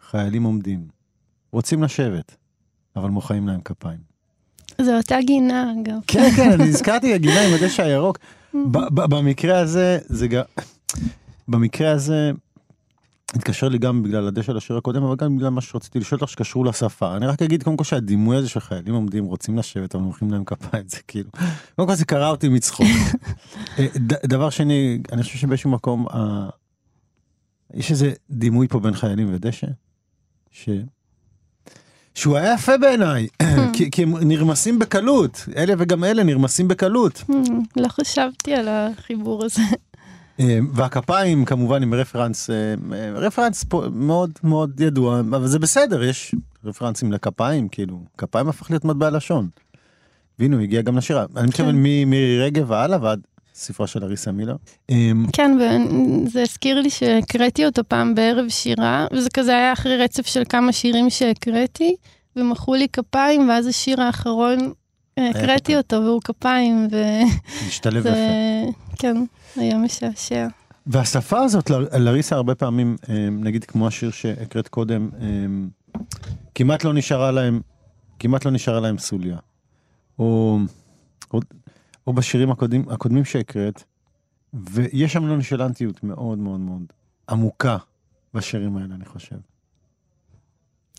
[0.00, 0.88] חיילים עומדים,
[1.52, 2.36] רוצים לשבת,
[2.96, 4.11] אבל מוחאים להם כפיים.
[4.82, 5.98] זו אותה גינה, אגב.
[6.06, 8.18] כן, כן, אני הזכרתי הגינה עם הדשא הירוק.
[8.92, 10.42] במקרה הזה, זה גם...
[11.48, 12.32] במקרה הזה,
[13.34, 16.64] התקשר לי גם בגלל הדשא לשיר הקודם, אבל גם בגלל מה שרציתי לשאול אותך שקשור
[16.64, 17.16] לשפה.
[17.16, 20.44] אני רק אגיד קודם כל שהדימוי הזה של חיילים עומדים, רוצים לשבת, אבל מוחאים להם
[20.44, 21.30] כפיים, זה כאילו...
[21.76, 22.86] קודם כל זה קרע אותי מצחוק.
[23.78, 23.86] אה,
[24.26, 26.48] דבר שני, אני חושב שבאיזשהו מקום, אה,
[27.74, 29.66] יש איזה דימוי פה בין חיילים ודשא,
[30.50, 30.68] ש...
[32.14, 33.26] שהוא היה יפה בעיניי,
[33.74, 37.22] כי, כי הם נרמסים בקלות, אלה וגם אלה נרמסים בקלות.
[37.32, 39.62] Hmm, לא חשבתי על החיבור הזה.
[40.40, 42.74] אה, והכפיים כמובן עם רפרנס, אה,
[43.14, 48.84] רפרנס פה מאוד מאוד ידוע, אבל זה בסדר, יש רפרנסים לכפיים, כאילו, כפיים הפך להיות
[48.84, 49.48] מטבע לשון.
[50.38, 51.26] והנה, הוא הגיע גם לשירה.
[51.36, 53.20] אני מתכוון ממירי רגב והלאה ועד
[53.54, 54.56] ספרה של אריסה מילר.
[54.90, 55.58] אמ, כן,
[56.26, 60.72] וזה הזכיר לי שהקראתי אותו פעם בערב שירה, וזה כזה היה אחרי רצף של כמה
[60.72, 61.94] שירים שהקראתי,
[62.36, 64.72] ומחאו לי כפיים, ואז השיר האחרון,
[65.18, 65.76] אה, הקראתי.
[65.76, 66.96] אותו, והוא כפיים, ו...
[67.68, 68.16] משתלב יפה.
[68.98, 69.16] כן,
[69.56, 70.46] היה משעשע.
[70.86, 75.68] והשפה הזאת, ל- לריסה הרבה פעמים, אמ, נגיד כמו השיר שהקראת קודם, אמ,
[76.54, 77.60] כמעט לא נשארה להם,
[78.18, 79.36] כמעט לא נשארה להם סוליה.
[80.18, 80.58] או,
[82.06, 83.82] או, בשירים הקודמים, הקודמים שהקראת,
[84.54, 86.82] ויש שם נונשלנטיות מאוד מאוד מאוד
[87.28, 87.76] עמוקה
[88.34, 89.36] בשירים האלה, אני חושב.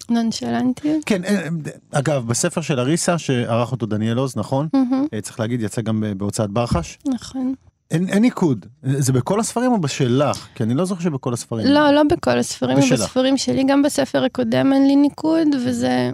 [0.09, 1.03] נונשלנטיות.
[1.05, 1.47] כן, אה,
[1.91, 4.67] אגב, בספר של אריסה, שערך אותו דניאל עוז, נכון?
[5.13, 6.99] אה, צריך להגיד, יצא גם בהוצאת ברחש.
[7.05, 7.53] נכון.
[7.91, 8.65] אין, אין ניקוד.
[8.83, 10.47] זה בכל הספרים או בשלך?
[10.55, 11.67] כי אני לא זוכר שבכל הספרים.
[11.67, 12.99] לא, לא בכל הספרים, בשלך.
[12.99, 16.11] בספרים שלי, גם בספר הקודם אין לי ניקוד, וזה,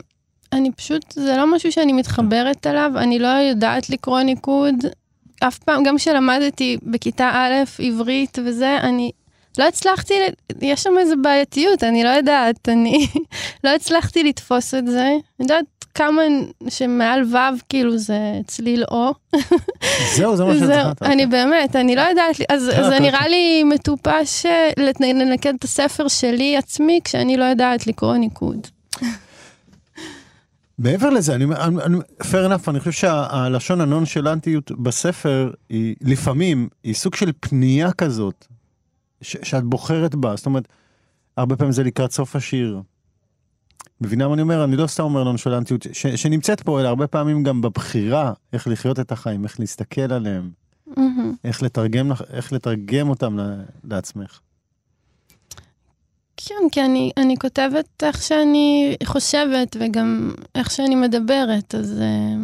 [0.53, 4.75] אני פשוט, זה לא משהו שאני מתחברת אליו, אני לא יודעת לקרוא ניקוד.
[5.39, 9.11] אף פעם, גם כשלמדתי בכיתה א', עברית וזה, אני
[9.57, 10.13] לא הצלחתי,
[10.61, 13.07] יש שם איזו בעייתיות, אני לא יודעת, אני
[13.63, 15.05] לא הצלחתי לתפוס את זה.
[15.05, 16.21] אני יודעת כמה
[16.69, 19.13] שמעל ו', כאילו זה צליל או.
[20.15, 21.11] זהו, זה מה זהו, שצריך.
[21.11, 26.07] אני באמת, אני לא יודעת, אז כן, זה נראה לי מטופש אה, לנקד את הספר
[26.07, 28.67] שלי עצמי כשאני לא יודעת לקרוא ניקוד.
[30.79, 36.93] מעבר לזה, אני, אני, אני- fair enough, אני חושב שהלשון הנונשלנטיות בספר היא לפעמים, היא
[36.93, 38.45] סוג של פנייה כזאת,
[39.21, 40.67] ש, שאת בוחרת בה, זאת אומרת,
[41.37, 42.81] הרבה פעמים זה לקראת סוף השיר.
[44.01, 44.63] מבינה מה אני אומר?
[44.63, 48.99] אני לא סתם אומר נונשלנטיות, ש, שנמצאת פה, אלא הרבה פעמים גם בבחירה איך לחיות
[48.99, 50.49] את החיים, איך להסתכל עליהם,
[50.97, 51.33] מהמם.
[51.43, 53.37] איך לתרגם, איך לתרגם אותם
[53.83, 54.39] לעצמך.
[56.45, 62.35] כן, כי אני, אני כותבת איך שאני חושבת וגם איך שאני מדברת, אז אה,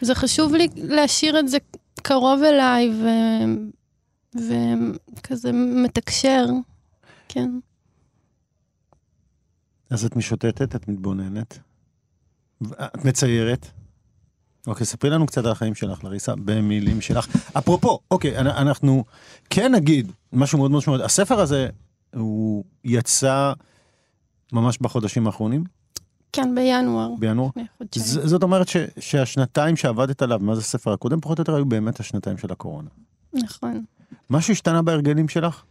[0.00, 1.58] זה חשוב לי להשאיר את זה
[2.02, 3.06] קרוב אליי ו,
[5.18, 6.46] וכזה מתקשר,
[7.28, 7.50] כן.
[9.90, 11.58] אז את משוטטת, את מתבוננת,
[12.62, 13.66] את מציירת.
[14.66, 17.26] אוקיי, ספרי לנו קצת על החיים שלך, לריסה, במילים שלך.
[17.58, 19.04] אפרופו, אוקיי, אנ- אנחנו
[19.50, 21.04] כן נגיד משהו מאוד מאוד משמעותי.
[21.04, 21.68] הספר הזה,
[22.14, 23.52] הוא יצא
[24.52, 25.64] ממש בחודשים האחרונים,
[26.32, 27.48] כן, בינואר, בינואר.
[27.94, 32.00] ז- זאת אומרת ש, שהשנתיים שעבדת עליו, מאז הספר הקודם, פחות או יותר היו באמת
[32.00, 32.88] השנתיים של הקורונה.
[33.32, 33.84] נכון.
[34.30, 35.62] משהו השתנה בהרגלים שלך?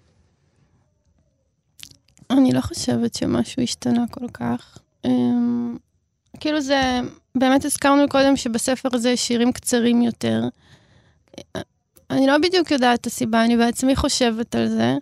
[2.29, 4.77] אני לא חושבת שמשהו השתנה כל כך.
[5.05, 5.77] אמ,
[6.39, 6.99] כאילו זה,
[7.35, 10.43] באמת הזכרנו קודם שבספר הזה שירים קצרים יותר.
[12.09, 14.95] אני לא בדיוק יודעת את הסיבה, אני בעצמי חושבת על זה.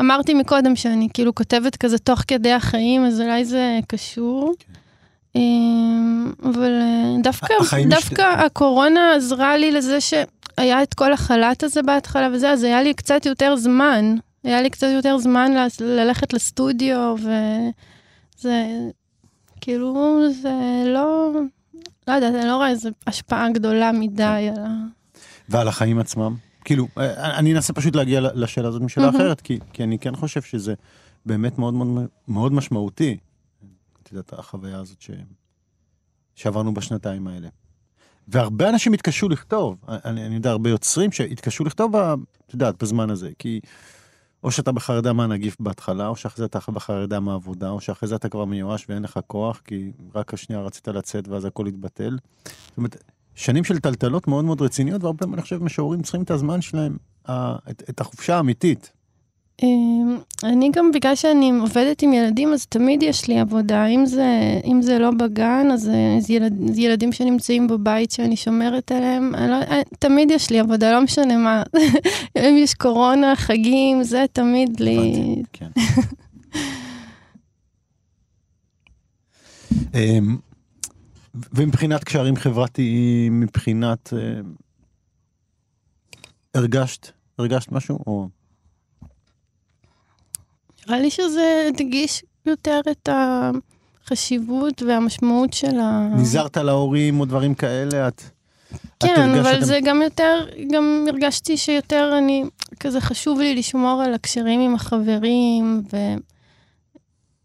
[0.00, 4.54] אמרתי מקודם שאני כאילו כותבת כזה תוך כדי החיים, אז אולי זה קשור.
[5.34, 7.54] אמ, אבל אה, דווקא,
[7.90, 12.94] דווקא הקורונה עזרה לי לזה שהיה את כל החל"ת הזה בהתחלה וזה, אז היה לי
[12.94, 14.16] קצת יותר זמן.
[14.44, 18.66] היה לי קצת יותר זמן ל- ללכת לסטודיו, וזה,
[19.60, 20.52] כאילו, זה
[20.86, 21.30] לא,
[22.08, 24.22] לא יודעת, אני לא רואה איזו השפעה גדולה מדי
[24.56, 24.68] על ה...
[25.48, 26.34] ועל החיים עצמם?
[26.66, 29.08] כאילו, אה, אני אנסה פשוט להגיע לשאלה הזאת משאלה.
[29.08, 30.74] אחרת, כי, כי אני כן חושב שזה
[31.26, 33.16] באמת מאוד מאוד, מאוד משמעותי,
[34.02, 35.10] את יודעת, החוויה הזאת ש...
[36.34, 37.48] שעברנו בשנתיים האלה.
[38.28, 43.30] והרבה אנשים התקשו לכתוב, אני, אני יודע, הרבה יוצרים שהתקשו לכתוב, את יודעת, בזמן הזה,
[43.38, 43.60] כי
[44.44, 48.28] או שאתה בחרדה מהנגיף בהתחלה, או שאחרי זה אתה בחרדה מהעבודה, או שאחרי זה אתה
[48.28, 52.18] כבר מיואש ואין לך כוח, כי רק השנייה רצית לצאת ואז הכל התבטל.
[52.44, 53.02] זאת אומרת,
[53.36, 56.96] שנים של טלטלות מאוד מאוד רציניות, והרבה פעמים אני חושב משוררים צריכים את הזמן שלהם,
[57.24, 58.92] את, את החופשה האמיתית.
[59.62, 63.86] אמ, אני גם, בגלל שאני עובדת עם ילדים, אז תמיד יש לי עבודה.
[63.86, 68.92] אם זה, אם זה לא בגן, אז זה ילד, זה ילדים שנמצאים בבית שאני שומרת
[68.92, 69.34] עליהם.
[69.34, 71.62] אני לא, אה, תמיד יש לי עבודה, לא משנה מה.
[72.38, 75.42] אם יש קורונה, חגים, זה תמיד לי...
[75.52, 75.68] כן.
[81.52, 84.12] ומבחינת קשרים חברתיים, מבחינת...
[84.12, 84.40] אה,
[86.54, 87.98] הרגשת, הרגשת משהו?
[88.06, 88.28] או...
[90.88, 93.08] נראה לי שזה הדגיש יותר את
[94.04, 96.08] החשיבות והמשמעות של ה...
[96.16, 98.08] נזהרת להורים או דברים כאלה?
[98.08, 98.22] את...
[98.98, 102.44] את כן, הרגשת אבל גם- זה גם יותר, גם הרגשתי שיותר אני,
[102.80, 105.82] כזה חשוב לי לשמור על הקשרים עם החברים,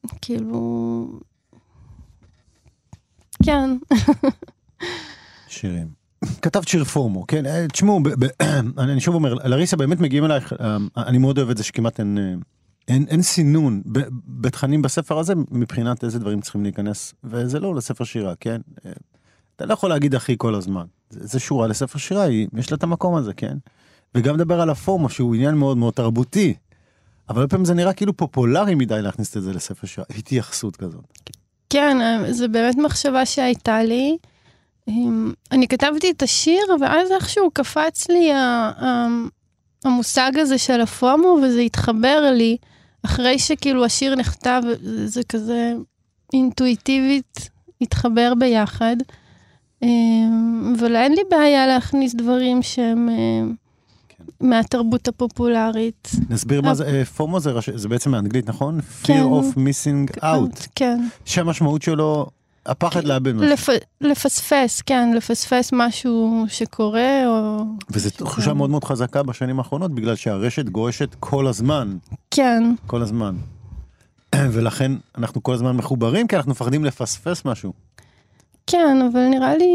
[0.06, 1.08] וכאילו...
[3.44, 3.78] כן,
[5.48, 6.02] שירים.
[6.42, 7.46] כתבת שיר פורמו, כן?
[7.46, 8.00] אה, תשמעו,
[8.78, 12.18] אני שוב אומר, לריסה באמת מגיעים אלייך, אה, אני מאוד אוהב את זה שכמעט אין,
[12.18, 12.34] אה,
[12.88, 13.82] אין, אין סינון
[14.28, 18.62] בתכנים בספר הזה מבחינת איזה דברים צריכים להיכנס, וזה לא לספר שירה, כן?
[19.56, 20.86] אתה לא יכול להגיד אחי כל הזמן.
[21.10, 22.26] זה, זה שורה לספר שירה,
[22.58, 23.58] יש לה את המקום הזה, כן?
[24.16, 26.54] וגם לדבר על הפורמה, שהוא עניין מאוד מאוד תרבותי.
[27.30, 31.06] אבל לפעמים זה נראה כאילו פופולרי מדי להכניס את זה לספר שירה, התייחסות כזאת.
[31.72, 31.98] כן,
[32.32, 34.18] זו באמת מחשבה שהייתה לי.
[34.88, 38.32] אמ, אני כתבתי את השיר, ואז איכשהו קפץ לי
[39.86, 42.58] המושג הזה של הפומו, וזה התחבר לי,
[43.06, 44.62] אחרי שכאילו השיר נכתב,
[45.06, 45.74] זה כזה
[46.34, 47.50] אינטואיטיבית
[47.82, 48.96] התחבר ביחד.
[49.82, 53.61] אמ, אבל אין לי בעיה להכניס דברים שהם כן.
[54.42, 56.12] מהתרבות הפופולרית.
[56.30, 58.80] נסביר מה זה, פומו זה, זה בעצם מאנגלית, נכון?
[59.04, 59.24] כן.
[59.24, 60.68] Fear of missing out.
[60.76, 61.08] כן.
[61.26, 62.28] שהמשמעות שלו
[62.66, 63.54] הפחד לאבד משהו.
[63.54, 63.70] לפ...
[64.02, 67.64] לפספס, כן, לפספס משהו שקורה, או...
[67.90, 71.98] וזו תחושה מאוד מאוד חזקה בשנים האחרונות, בגלל שהרשת גועשת כל הזמן.
[72.32, 72.64] כן.
[72.88, 73.36] כל הזמן.
[74.54, 77.74] ולכן אנחנו כל הזמן מחוברים, כי אנחנו מפחדים לפספס משהו.
[78.68, 79.72] כן, אבל נראה לי,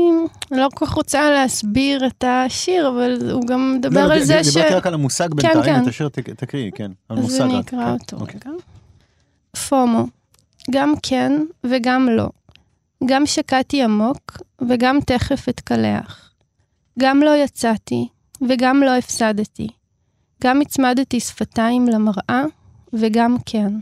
[0.52, 4.22] אני לא כל כך רוצה להסביר את השיר, אבל הוא גם מדבר לא, לא, על
[4.22, 4.54] זה ש...
[4.54, 5.82] דיברתי רק על המושג כן, בינתיים, כן.
[5.82, 7.34] את השיר תקריאי, כן, על מושג.
[7.34, 8.40] אז אני אקרא כן, אותו אוקיי.
[8.46, 8.56] רגע.
[9.68, 10.06] פומו,
[10.70, 11.32] גם כן
[11.64, 12.28] וגם לא.
[13.04, 16.30] גם שקעתי עמוק, וגם תכף אתקלח.
[16.98, 18.08] גם לא יצאתי,
[18.48, 19.68] וגם לא הפסדתי.
[20.44, 22.44] גם הצמדתי שפתיים למראה,
[22.92, 23.72] וגם כן.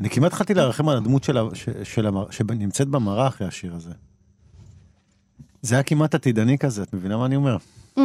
[0.00, 1.38] אני כמעט התחלתי להרחם על הדמות של,
[1.84, 2.30] של המר...
[2.30, 3.90] שנמצאת במראה אחרי השיר הזה.
[5.62, 7.56] זה היה כמעט עתידני כזה, את מבינה מה אני אומר?
[7.98, 8.00] אמ.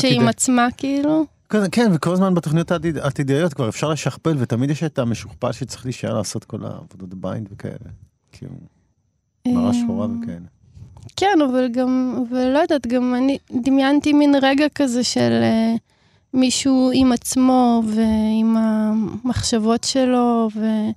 [0.00, 1.26] שהיא עם עצמה כאילו?
[1.72, 2.70] כן, וכל הזמן בתוכניות
[3.02, 7.90] העתידיות כבר אפשר לשכפל, ותמיד יש את המשוכפל שצריך להישאר לעשות כל העבודות behind וכאלה.
[8.32, 8.54] כאילו,
[9.48, 10.46] מראה שחורה וכאלה.
[11.16, 15.78] כן, אבל גם, ולא יודעת, גם אני דמיינתי מין רגע כזה של אה,
[16.34, 20.94] מישהו עם עצמו ועם המחשבות שלו, ומשהו,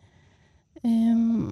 [0.85, 1.49] אמ,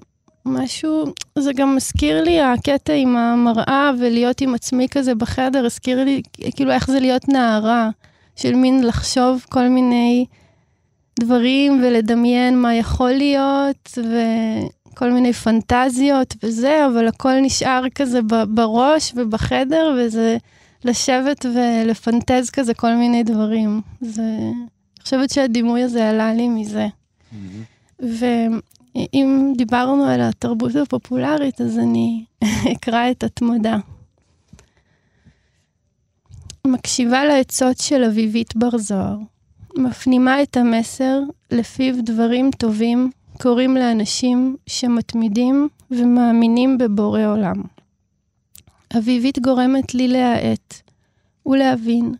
[0.56, 6.22] um, זה גם מזכיר לי הקטע עם המראה ולהיות עם עצמי כזה בחדר, הזכיר לי
[6.56, 7.90] כאילו איך זה להיות נערה,
[8.36, 10.26] של מין לחשוב כל מיני
[11.20, 14.16] דברים ולדמיין מה יכול להיות, ו...
[14.94, 20.36] כל מיני פנטזיות וזה, אבל הכל נשאר כזה בראש ובחדר, וזה
[20.84, 23.80] לשבת ולפנטז כזה כל מיני דברים.
[24.00, 24.22] זה...
[24.22, 26.86] אני חושבת שהדימוי הזה עלה לי מזה.
[26.86, 28.02] Mm-hmm.
[28.94, 32.24] ואם דיברנו על התרבות הפופולרית, אז אני
[32.72, 33.76] אקרא את התמודה.
[36.66, 39.16] מקשיבה לעצות של אביבית בר זוהר,
[39.76, 43.10] מפנימה את המסר לפיו דברים טובים
[43.42, 47.62] קוראים לאנשים שמתמידים ומאמינים בבורא עולם.
[48.98, 50.74] אביבית גורמת לי להאט
[51.46, 52.14] ולהבין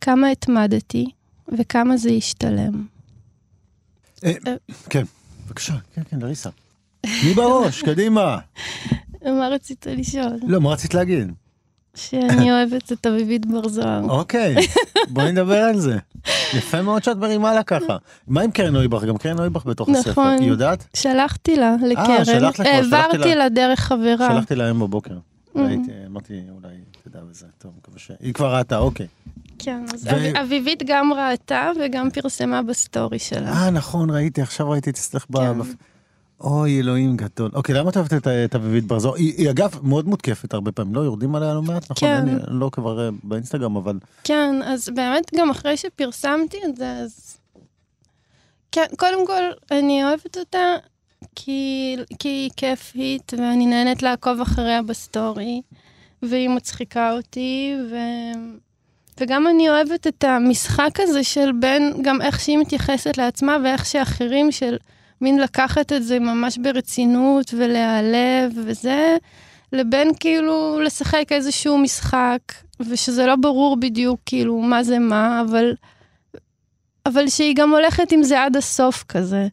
[0.00, 1.06] כמה התמדתי
[1.48, 2.86] וכמה זה ישתלם.
[4.24, 4.32] אה,
[4.90, 5.04] כן,
[5.46, 6.50] בבקשה, כן, כן, לריסה.
[7.06, 8.38] מי בראש, קדימה.
[9.24, 10.32] מה רצית לשאול?
[10.46, 11.32] לא, מה רצית להגיד?
[11.94, 14.02] שאני אוהבת את אביבית בר זוהר.
[14.08, 14.54] אוקיי,
[15.08, 15.98] בואי נדבר על זה.
[16.54, 17.96] יפה מאוד שאת מרימה לה ככה.
[18.28, 19.04] מה עם קרן נויבך?
[19.04, 20.36] גם קרן נויבך בתוך הספר, נכון.
[20.40, 20.86] היא יודעת?
[20.96, 22.10] שלחתי לה, לקרן.
[22.10, 24.28] אה, שלחת לה העברתי לה דרך חברה.
[24.32, 25.14] שלחתי לה היום בבוקר.
[25.56, 25.58] Mm-hmm.
[26.06, 28.10] אמרתי, אולי תדע בזה, טוב, מקווה ש...
[28.20, 29.06] היא כבר ראתה, אוקיי.
[29.58, 30.08] כן, אז
[30.42, 33.52] אביבית גם ראתה וגם פרסמה בסטורי שלה.
[33.52, 35.38] אה, נכון, ראיתי, עכשיו ראיתי אצלך ב...
[35.38, 35.58] כן.
[36.40, 37.50] אוי, אלוהים גדול.
[37.54, 38.12] אוקיי, למה את אוהבת
[38.44, 39.14] את אביבית בר זוהר?
[39.14, 42.08] היא, היא אגב מאוד מותקפת הרבה פעמים, לא יורדים עליה לא מעט, נכון?
[42.08, 42.14] כן.
[42.14, 43.98] אני, אני לא כבר באינסטגרם, אבל...
[44.24, 47.38] כן, אז באמת גם אחרי שפרסמתי את זה, אז...
[48.72, 50.76] כן, קודם כל, אני אוהבת אותה
[51.34, 55.62] כי, כי היא כיפית, ואני נהנית לעקוב אחריה בסטורי,
[56.22, 57.96] והיא מצחיקה אותי, ו...
[59.20, 64.52] וגם אני אוהבת את המשחק הזה של בין, גם איך שהיא מתייחסת לעצמה ואיך שאחרים
[64.52, 64.76] של...
[65.20, 69.16] מין לקחת את זה ממש ברצינות ולהיעלב וזה,
[69.72, 72.38] לבין כאילו לשחק איזשהו משחק,
[72.80, 75.74] ושזה לא ברור בדיוק כאילו מה זה מה, אבל,
[77.06, 79.46] אבל שהיא גם הולכת עם זה עד הסוף כזה,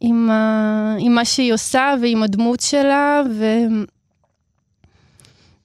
[0.00, 3.44] עם, ה, עם מה שהיא עושה ועם הדמות שלה, ו...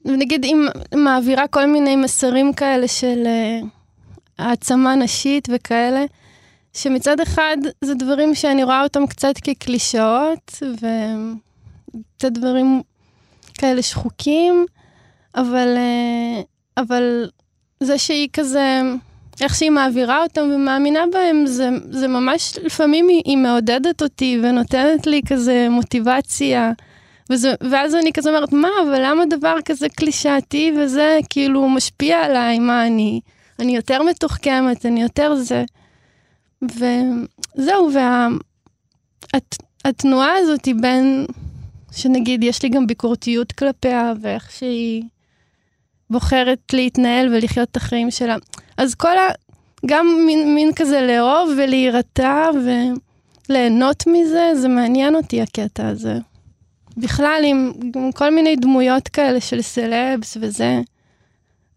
[0.05, 3.65] ונגיד אם מעבירה כל מיני מסרים כאלה של uh,
[4.37, 6.05] העצמה נשית וכאלה,
[6.73, 12.81] שמצד אחד זה דברים שאני רואה אותם קצת כקלישאות, וקצת דברים
[13.53, 14.65] כאלה שחוקים,
[15.35, 16.41] אבל, אה,
[16.77, 17.29] אבל
[17.79, 18.81] זה שהיא כזה,
[19.41, 25.07] איך שהיא מעבירה אותם ומאמינה בהם, זה, זה ממש, לפעמים היא, היא מעודדת אותי ונותנת
[25.07, 26.71] לי כזה מוטיבציה.
[27.31, 32.59] וזה, ואז אני כזה אומרת, מה, אבל למה דבר כזה קלישאתי וזה כאילו משפיע עליי,
[32.59, 33.21] מה אני,
[33.59, 35.63] אני יותר מתוחכמת, אני יותר זה.
[36.61, 37.89] וזהו,
[39.83, 41.25] והתנועה וה, הזאת היא בין,
[41.91, 45.03] שנגיד, יש לי גם ביקורתיות כלפיה, ואיך שהיא
[46.09, 48.35] בוחרת להתנהל ולחיות את החיים שלה.
[48.77, 49.27] אז כל ה...
[49.85, 52.49] גם מין, מין כזה לאהוב ולהירתע
[53.49, 56.17] וליהנות מזה, זה מעניין אותי הקטע הזה.
[57.01, 60.81] בכלל, עם, עם כל מיני דמויות כאלה של סלבס וזה.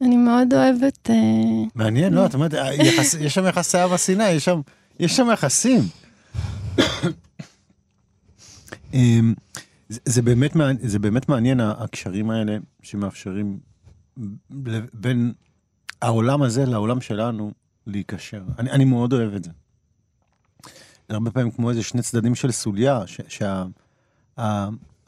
[0.00, 1.10] אני מאוד אוהבת...
[1.10, 1.14] אה,
[1.74, 4.60] מעניין, לא, את אומרת, יחס, יש שם יחסי אהבה שנאה, יש שם,
[5.00, 5.80] יש שם יחסים.
[8.94, 9.34] אמ,
[9.88, 10.52] זה, זה, באמת,
[10.82, 13.58] זה באמת מעניין, הקשרים האלה שמאפשרים
[14.92, 15.32] בין
[16.02, 17.52] העולם הזה לעולם שלנו
[17.86, 18.42] להיקשר.
[18.58, 19.50] אני, אני מאוד אוהב את זה.
[21.08, 23.00] הרבה פעמים כמו איזה שני צדדים של סוליה,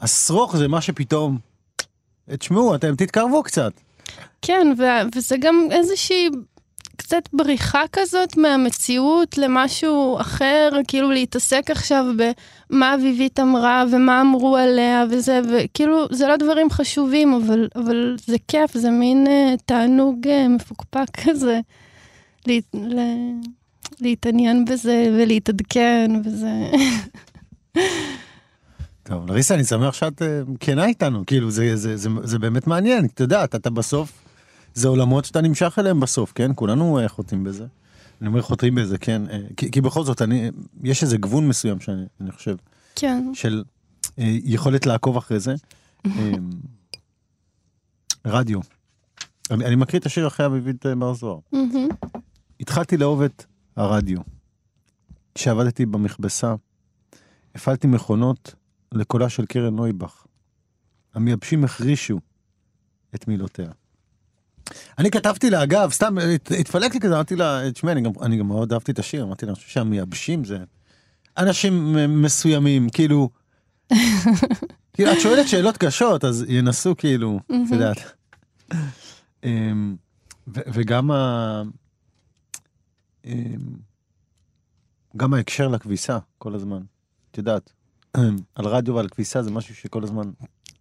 [0.00, 1.38] שהשרוך זה מה שפתאום,
[2.30, 3.72] תשמעו, אתם תתקרבו קצת.
[4.42, 6.28] כן, ו- וזה גם איזושהי
[6.96, 12.04] קצת בריחה כזאת מהמציאות למשהו אחר, כאילו להתעסק עכשיו
[12.70, 18.36] במה אביבית אמרה ומה אמרו עליה וזה, וכאילו זה לא דברים חשובים, אבל, אבל זה
[18.48, 21.60] כיף, זה מין uh, תענוג uh, מפוקפק כזה,
[22.46, 23.02] לה, לה,
[24.00, 26.70] להתעניין בזה ולהתעדכן וזה.
[29.06, 30.24] טוב, לריסה, אני שמח שאת uh,
[30.60, 34.12] כנה איתנו, כאילו, זה, זה, זה, זה באמת מעניין, את יודעת, אתה בסוף,
[34.74, 36.50] זה עולמות שאתה נמשך אליהם בסוף, כן?
[36.54, 37.66] כולנו uh, חוטאים בזה.
[38.20, 40.50] אני אומר חוטאים בזה, כן, uh, כי, כי בכל זאת, אני,
[40.82, 42.56] יש איזה גבול מסוים שאני חושב,
[42.96, 43.30] כן.
[43.34, 43.64] של
[44.04, 44.10] uh,
[44.44, 45.54] יכולת לעקוב אחרי זה.
[48.26, 48.60] רדיו.
[49.50, 51.38] אני, אני מקריא את השיר אחרי אביבית בר זוהר.
[52.60, 53.44] התחלתי לאהוב את
[53.76, 54.18] הרדיו.
[55.34, 56.54] כשעבדתי במכבסה,
[57.54, 58.54] הפעלתי מכונות
[58.92, 60.26] לקולה של קרן נויבך.
[61.14, 62.20] המייבשים החרישו
[63.14, 63.70] את מילותיה.
[64.98, 66.16] אני כתבתי לה, אגב, סתם,
[66.60, 69.50] התפלק לי כזה, אמרתי לה, תשמעי, אני, אני גם מאוד אהבתי את השיר, אמרתי לה,
[69.52, 70.58] אני חושב שהמייבשים זה
[71.38, 73.30] אנשים מסוימים, כאילו,
[74.94, 77.96] כאילו, את שואלת שאלות קשות, אז ינסו כאילו, את יודעת.
[79.44, 79.96] אמ,
[80.46, 81.62] וגם ה...
[83.24, 83.56] אמ,
[85.16, 86.82] גם ההקשר לכביסה, כל הזמן.
[87.30, 87.72] את יודעת,
[88.54, 90.30] על רדיו ועל כביסה זה משהו שכל הזמן...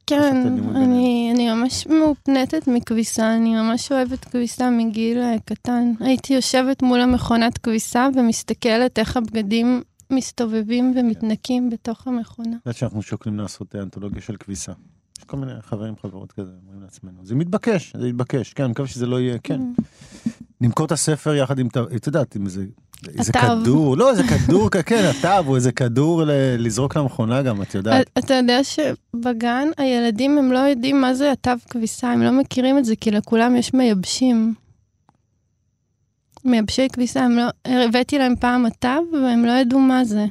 [0.08, 5.92] כן, אני, אני ממש מאופנטת מכביסה, אני ממש אוהבת כביסה מגיל אה, קטן.
[6.00, 12.50] הייתי יושבת מול המכונת כביסה ומסתכלת איך הבגדים מסתובבים ומתנקים בתוך המכונה.
[12.50, 14.72] את יודעת שאנחנו שוקלים לעשות אנתולוגיה של כביסה.
[15.18, 17.26] יש כל מיני חברים, חברות כזה, אומרים לעצמנו.
[17.26, 19.62] זה מתבקש, זה מתבקש, כן, אני מקווה שזה לא יהיה, כן.
[19.78, 19.82] Mm.
[20.62, 22.66] נמכור את הספר יחד עם, את יודעת, עם איזה
[23.18, 26.24] איזה כדור, לא, איזה כדור, כן, התו, או איזה כדור
[26.58, 28.10] לזרוק למכונה גם, את יודעת.
[28.18, 32.86] אתה יודע שבגן הילדים הם לא יודעים מה זה התו כביסה, הם לא מכירים את
[32.86, 34.54] זה, כי לכולם יש מייבשים.
[36.46, 40.26] מייבשי כביסה, הם לא, הבאתי להם פעם התו, והם לא ידעו מה זה.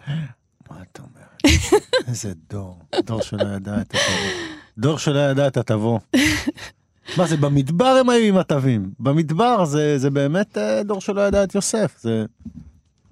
[0.71, 1.59] מה את אומרת?
[2.09, 4.31] איזה דור, דור שלא ידע את התבוא.
[4.79, 5.99] דור שלא ידע את התבוא.
[7.19, 8.91] מה זה, במדבר הם היו עם התווים.
[9.01, 11.97] במדבר זה, זה באמת אה, דור שלא ידע את יוסף.
[12.01, 12.25] זה...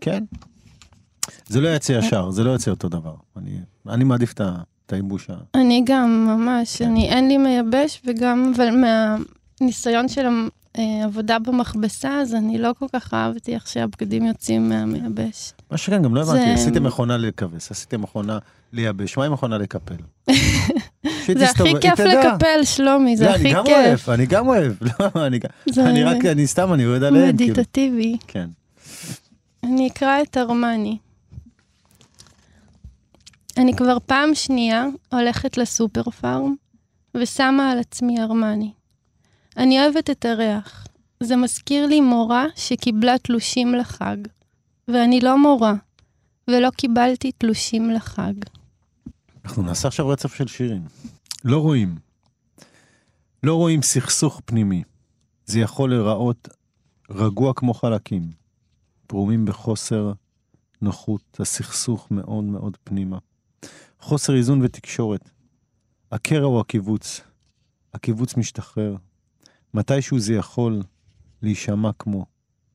[0.02, 0.24] כן.
[1.46, 3.14] זה לא יצא ישר, זה לא יצא אותו דבר.
[3.36, 3.50] אני,
[3.88, 5.34] אני מעדיף את הייבוש ה...
[5.54, 6.76] אני גם, ממש.
[6.76, 6.84] כן.
[6.84, 8.68] אני, אין לי מייבש, וגם, אבל
[9.60, 10.26] מהניסיון של
[10.74, 15.52] העבודה במכבסה, אז אני לא כל כך אהבתי איך שהבגדים יוצאים מהמייבש.
[15.70, 16.54] מה שכן, גם לא הבנתי, זה...
[16.54, 18.38] עשיתם מכונה לכבס, עשיתם מכונה
[18.72, 19.94] לייבש, מה עם מכונה לקפל?
[21.38, 24.08] זה הכי כיף לקפל, שלומי, זה הכי כיף.
[24.08, 25.26] אני גם אוהב, לא,
[25.78, 27.36] אני רק, אני סתם, אני יורד עליהם.
[27.36, 27.52] כאילו.
[27.52, 28.16] מדיטטיבי.
[28.26, 28.48] כן.
[29.64, 30.98] אני אקרא את ארמני.
[33.56, 36.54] אני כבר פעם שנייה הולכת לסופר פארם
[37.16, 38.72] ושמה על עצמי ארמני.
[39.56, 40.86] אני אוהבת את הריח.
[41.20, 44.16] זה מזכיר לי מורה שקיבלה תלושים לחג.
[44.88, 45.74] ואני לא מורה,
[46.48, 48.32] ולא קיבלתי תלושים לחג.
[49.44, 50.82] אנחנו נעשה עכשיו רצף של שירים.
[51.44, 51.94] לא רואים.
[53.42, 54.82] לא רואים סכסוך פנימי.
[55.46, 56.48] זה יכול להיראות
[57.10, 58.30] רגוע כמו חלקים,
[59.12, 60.12] פרומים בחוסר
[60.82, 63.18] נוחות, הסכסוך מאוד מאוד פנימה.
[64.00, 65.30] חוסר איזון ותקשורת.
[66.12, 67.20] הקרע הוא הקיבוץ.
[67.94, 68.96] הקיבוץ משתחרר.
[69.74, 70.82] מתישהו זה יכול
[71.42, 72.26] להישמע כמו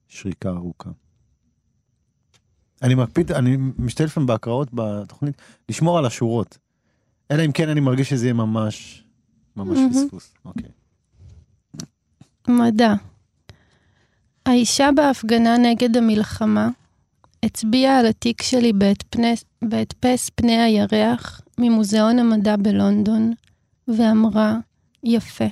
[0.07, 0.89] שריקה ארוכה.
[2.81, 6.57] אני מקפיד, אני משתתף לפעמים בהקראות בתוכנית, לשמור על השורות.
[7.31, 9.03] אלא אם כן אני מרגיש שזה יהיה ממש,
[9.55, 10.33] ממש פספוס.
[10.45, 10.69] אוקיי.
[12.47, 12.93] מדע.
[14.47, 16.69] האישה בהפגנה נגד המלחמה
[17.43, 18.73] הצביעה על התיק שלי
[19.61, 23.33] בהדפס פני הירח ממוזיאון המדע בלונדון,
[23.87, 24.57] ואמרה,
[25.03, 25.45] יפה.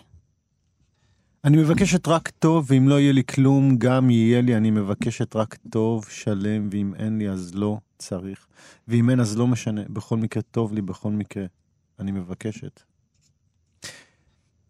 [1.43, 4.57] אני מבקשת רק טוב, ואם לא יהיה לי כלום, גם יהיה לי.
[4.57, 8.47] אני מבקשת רק טוב, שלם, ואם אין לי, אז לא צריך.
[8.87, 9.81] ואם אין, אז לא משנה.
[9.89, 11.45] בכל מקרה, טוב לי, בכל מקרה.
[11.99, 12.81] אני מבקשת.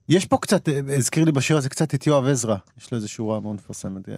[0.10, 2.56] יש פה קצת, אה, הזכיר לי בשיר הזה קצת את יואב עזרא.
[2.78, 4.10] יש לו איזו שורה מאוד מפורסמת.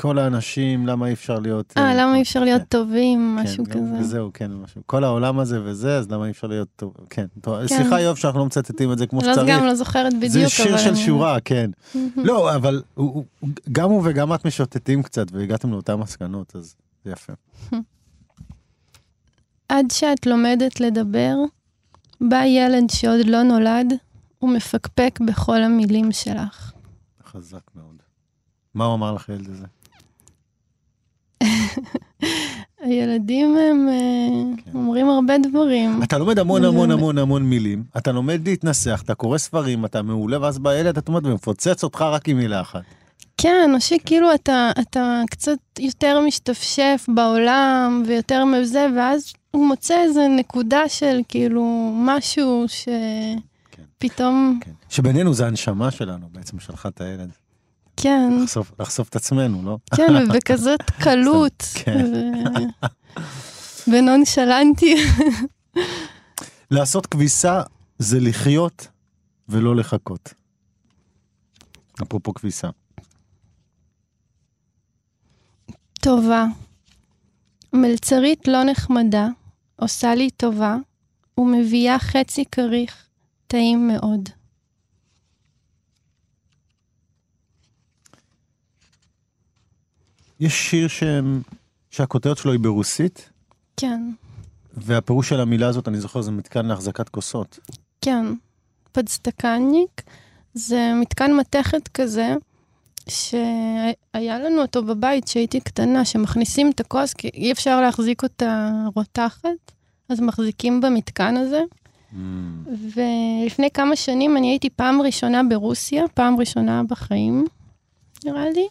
[0.00, 1.72] כל האנשים, למה אי אפשר להיות...
[1.76, 2.66] אה, למה אי אפשר להיות כן.
[2.68, 4.00] טובים, כן, משהו כזה.
[4.00, 4.82] וזהו, כן, משהו.
[4.86, 6.94] כל העולם הזה וזה, אז למה אי אפשר להיות טוב?
[7.10, 7.26] כן.
[7.42, 7.66] כן.
[7.66, 9.48] סליחה, יואב, שאנחנו לא מצטטים את זה כמו אז שצריך.
[9.48, 11.70] גם לא זוכרת בדיוק, זה שיר אבל של שורה, כן.
[12.16, 12.82] לא, אבל
[13.72, 16.74] גם הוא וגם את משוטטים קצת, והגעתם לאותן מסקנות, אז
[17.04, 17.32] זה יפה.
[19.68, 21.34] עד שאת לומדת לדבר,
[22.20, 23.92] בא ילד שעוד לא נולד,
[24.42, 26.72] ומפקפק בכל המילים שלך.
[27.26, 27.96] חזק מאוד.
[28.74, 29.66] מה הוא אמר לך, הילד הזה?
[32.80, 34.70] הילדים הם אה, כן.
[34.74, 36.02] אומרים הרבה דברים.
[36.02, 40.40] אתה לומד המון המון המון המון מילים, אתה לומד להתנסח, אתה קורא ספרים, אתה מעולה,
[40.40, 42.82] ואז בא ילד, אתה אומר, ומפוצץ אותך רק עם מילה אחת.
[43.36, 50.26] כן, או שכאילו אתה, אתה קצת יותר משתפשף בעולם ויותר מזה, ואז הוא מוצא איזה
[50.28, 52.64] נקודה של כאילו משהו
[53.98, 54.70] שפתאום, כן.
[54.88, 57.30] שבינינו זה הנשמה שלנו, בעצם שלחה את הילד.
[57.96, 59.78] כן, לחשוף- לחשוף את עצמנו, לא?
[59.96, 61.62] כן, ובכזאת קלות.
[61.84, 62.04] כן.
[62.14, 64.94] ו- ונונשלנטי.
[66.70, 67.62] לעשות כביסה
[67.98, 68.88] זה לחיות
[69.48, 70.34] ולא לחכות.
[72.02, 72.68] אפרופו כביסה.
[76.00, 76.46] טובה.
[77.72, 79.28] מלצרית לא נחמדה,
[79.76, 80.76] עושה לי טובה,
[81.38, 83.06] ומביאה חצי כריך,
[83.46, 84.28] טעים מאוד.
[90.40, 91.42] יש שיר שהם,
[91.90, 93.30] שהכותרת שלו היא ברוסית,
[93.76, 94.10] כן,
[94.76, 97.58] והפירוש של המילה הזאת, אני זוכר, זה מתקן להחזקת כוסות.
[98.00, 98.26] כן.
[98.92, 100.02] פדסטקניק
[100.54, 102.34] זה מתקן מתכת כזה,
[103.08, 109.72] שהיה לנו אותו בבית כשהייתי קטנה, שמכניסים את הכוס, כי אי אפשר להחזיק אותה רותחת,
[110.08, 111.60] אז מחזיקים במתקן הזה.
[112.92, 117.46] ולפני כמה שנים אני הייתי פעם ראשונה ברוסיה, פעם ראשונה בחיים,
[118.24, 118.66] נראה לי,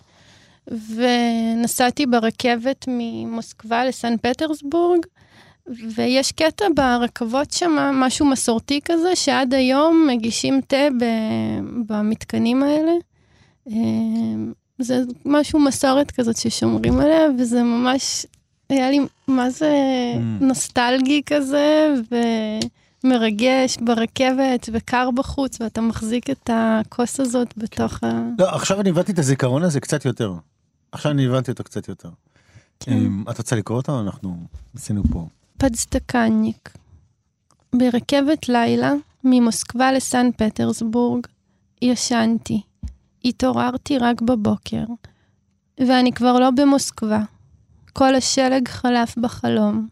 [0.95, 5.05] ונסעתי ברכבת ממוסקבה לסן פטרסבורג,
[5.67, 10.87] ויש קטע ברכבות שם, משהו מסורתי כזה, שעד היום מגישים תה
[11.87, 12.91] במתקנים האלה.
[13.67, 13.73] אה,
[14.79, 18.25] זה משהו מסורת כזאת ששומרים עליה, וזה ממש,
[18.69, 19.73] היה לי, מה זה
[20.15, 20.43] Mm.
[20.43, 21.93] נוסטלגי כזה,
[23.03, 28.21] ומרגש ברכבת, וקר בחוץ, ואתה מחזיק את הכוס הזאת בתוך ה...
[28.39, 30.33] לא, עכשיו אני הבנתי את הזיכרון הזה קצת יותר.
[30.91, 32.09] עכשיו אני הבנתי אותו קצת יותר.
[32.79, 32.91] כן.
[32.91, 33.99] אמ, את רוצה לקרוא אותו?
[34.01, 34.35] אנחנו
[34.75, 35.27] עשינו פה.
[35.57, 36.69] פדסטקניק.
[37.75, 38.93] ברכבת לילה
[39.23, 41.27] ממוסקבה לסן פטרסבורג
[41.81, 42.61] ישנתי.
[43.25, 44.83] התעוררתי רק בבוקר,
[45.79, 47.19] ואני כבר לא במוסקבה.
[47.93, 49.87] כל השלג חלף בחלום,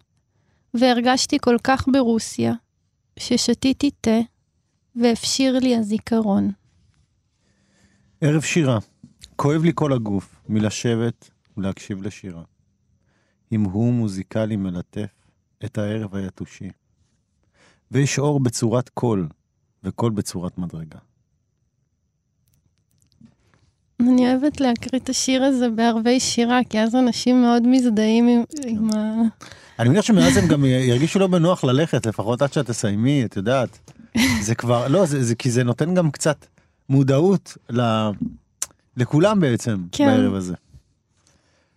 [0.73, 2.53] והרגשתי כל כך ברוסיה,
[3.19, 4.19] ששתיתי תה,
[4.95, 6.51] והפשיר לי הזיכרון.
[8.21, 8.79] ערב שירה.
[9.35, 12.43] כואב לי כל הגוף מלשבת ולהקשיב לשירה.
[13.51, 15.11] המהום מוזיקלי מלטף
[15.65, 16.69] את הערב היתושי.
[17.91, 19.27] ויש אור בצורת קול,
[19.83, 20.99] וקול בצורת מדרגה.
[23.99, 28.89] אני אוהבת להקריא את השיר הזה בערבי שירה, כי אז אנשים מאוד מזדהים עם, עם
[28.93, 29.21] ה...
[29.79, 33.91] אני מניח שמאז הם גם ירגישו לא בנוח ללכת, לפחות עד שאת תסיימי, את יודעת.
[34.47, 36.45] זה כבר, לא, זה, זה כי זה נותן גם קצת
[36.89, 37.81] מודעות ל,
[38.97, 40.05] לכולם בעצם, כן.
[40.05, 40.53] בערב הזה.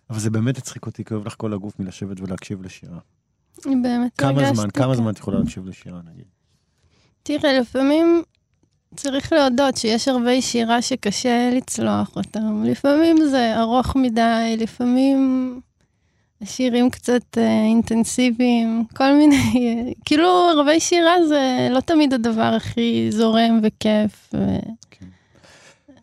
[0.09, 2.99] אבל זה באמת הצחיק אותי, כאוב לך כל הגוף מלשבת ולהקשיב לשירה.
[3.65, 4.95] באמת כמה הרגשתי זמן, כמה.
[4.95, 6.25] זמן את יכולה להקשיב לשירה, נגיד?
[7.23, 8.23] תראה, לפעמים
[8.97, 12.63] צריך להודות שיש ערבי שירה שקשה לצלוח אותם.
[12.63, 15.61] לפעמים זה ארוך מדי, לפעמים
[16.41, 19.35] השירים קצת אה, אינטנסיביים, כל מיני...
[19.35, 24.29] אה, כאילו, ערבי שירה זה לא תמיד הדבר הכי זורם וכיף.
[24.33, 24.37] ו...
[24.91, 25.05] כן.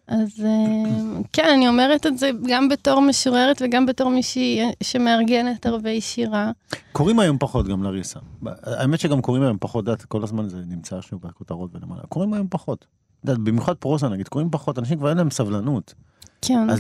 [0.09, 6.01] אז אה, כן, אני אומרת את זה גם בתור משוררת וגם בתור מישהי שמארגנת ערבי
[6.01, 6.51] שירה.
[6.93, 8.21] קוראים היום פחות גם לריסה.
[8.63, 12.03] האמת שגם קוראים היום פחות, את כל הזמן זה נמצא עכשיו בכותרות ולמעלה.
[12.09, 12.87] קוראים היום פחות.
[13.25, 15.95] במיוחד פרוזה נגיד, קוראים פחות, אנשים כבר אין להם סבלנות.
[16.43, 16.71] כן.
[16.71, 16.79] אז.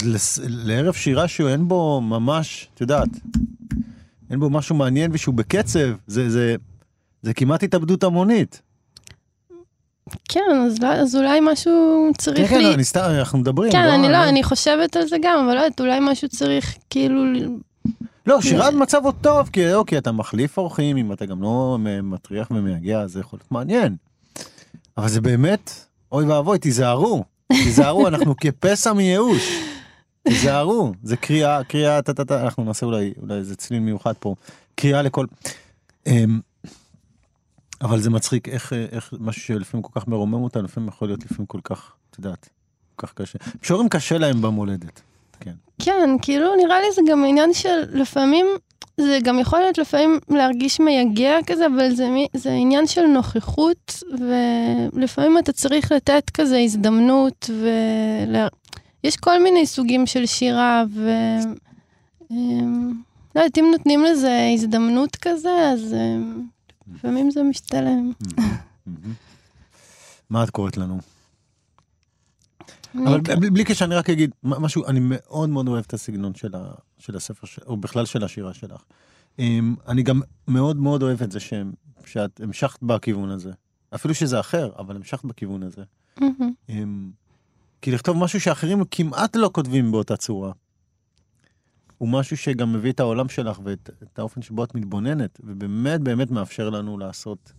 [0.48, 3.08] לערב שירה שהוא אין בו ממש, את יודעת,
[4.30, 6.56] אין בו משהו מעניין ושהוא בקצב, זה, זה,
[7.22, 8.62] זה כמעט התאבדות המונית.
[10.28, 12.64] כן, אז, לא- אז אולי משהו צריך כן, כן, לי...
[12.64, 13.72] לא, אני סתם, אנחנו מדברים.
[13.72, 14.28] כן, אני לא, אני...
[14.28, 17.22] אני חושבת על זה גם, אבל לא יודעת, אולי משהו צריך כאילו...
[18.26, 22.50] לא, שירת מצב עוד טוב, כי אוקיי, אתה מחליף אורחים, אם אתה גם לא מטריח
[22.50, 23.96] ומייגע, זה יכול להיות מעניין.
[24.98, 25.70] אבל זה באמת
[26.12, 29.48] אוי ואבוי, תיזהרו, תיזהרו, אנחנו כפסע מייאוש.
[30.28, 34.34] תיזהרו, זה קריאה, קריאה, טה טה טה, אנחנו נעשה אולי, אולי איזה צליל מיוחד פה,
[34.74, 35.26] קריאה לכל...
[37.80, 41.46] אבל זה מצחיק איך, איך משהו שלפעמים כל כך מרומם אותנו, לפעמים יכול להיות לפעמים
[41.46, 42.48] כל כך, את יודעת,
[42.96, 43.38] כל כך קשה.
[43.62, 45.00] שורים קשה להם במולדת,
[45.40, 45.52] כן.
[45.78, 48.46] כן, כאילו נראה לי זה גם עניין של לפעמים,
[48.96, 55.38] זה גם יכול להיות לפעמים להרגיש מייגע כזה, אבל זה, זה עניין של נוכחות, ולפעמים
[55.38, 57.50] אתה צריך לתת כזה הזדמנות,
[59.04, 61.10] ויש כל מיני סוגים של שירה, ו...
[62.30, 62.92] אמ,
[63.34, 66.42] לא יודעת, אם נותנים לזה הזדמנות כזה, אז אמ,
[66.94, 68.12] לפעמים זה משתלם.
[70.30, 70.98] מה את קוראת לנו?
[72.94, 76.72] אבל בלי- קשר, אני רק אגיד משהו, אני מאוד מאוד אוהב את הסגנון של, ה,
[76.98, 78.82] של הספר, ש- או בכלל של השירה שלך.
[79.38, 81.72] אמ, אני גם מאוד מאוד אוהב את זה שהם-
[82.06, 83.50] שאת המשכת בכיוון הזה.
[83.94, 85.82] אפילו שזה אחר, אבל המשכת בכיוון הזה.
[86.68, 87.10] אמ,
[87.82, 90.52] כי לכתוב משהו שאחרים כמעט לא כותבים באותה צורה.
[91.98, 96.30] הוא משהו שגם מביא את העולם שלך ואת את האופן שבו את מתבוננת, ובאמת באמת
[96.30, 97.52] מאפשר לנו לעשות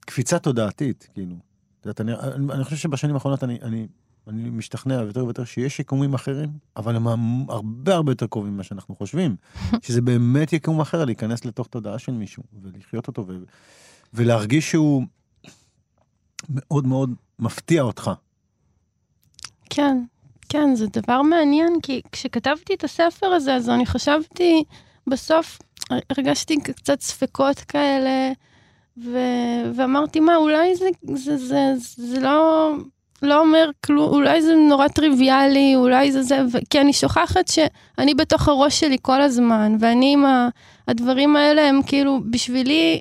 [0.00, 1.36] קפיצה תודעתית, כאילו.
[1.80, 3.86] את יודעת, אני, אני, אני חושב שבשנים האחרונות אני, אני,
[4.28, 7.06] אני משתכנע יותר ויותר שיש יקומים אחרים, אבל הם
[7.48, 9.36] הרבה הרבה יותר קרובים ממה שאנחנו חושבים.
[9.84, 13.38] שזה באמת יקום אחר, להיכנס לתוך תודעה של מישהו, ולחיות אותו, ו,
[14.14, 15.04] ולהרגיש שהוא
[16.48, 18.10] מאוד מאוד מפתיע אותך.
[19.70, 20.04] כן,
[20.48, 24.64] כן, זה דבר מעניין, כי כשכתבתי את הספר הזה, אז אני חשבתי,
[25.06, 25.58] בסוף
[25.90, 28.32] הרגשתי קצת ספקות כאלה,
[29.04, 29.18] ו...
[29.74, 32.72] ואמרתי, מה, אולי זה, זה, זה, זה לא,
[33.22, 36.58] לא אומר כלום, אולי זה נורא טריוויאלי, אולי זה זה, ו...
[36.70, 40.48] כי אני שוכחת שאני בתוך הראש שלי כל הזמן, ואני עם ה...
[40.88, 43.00] הדברים האלה הם כאילו, בשבילי,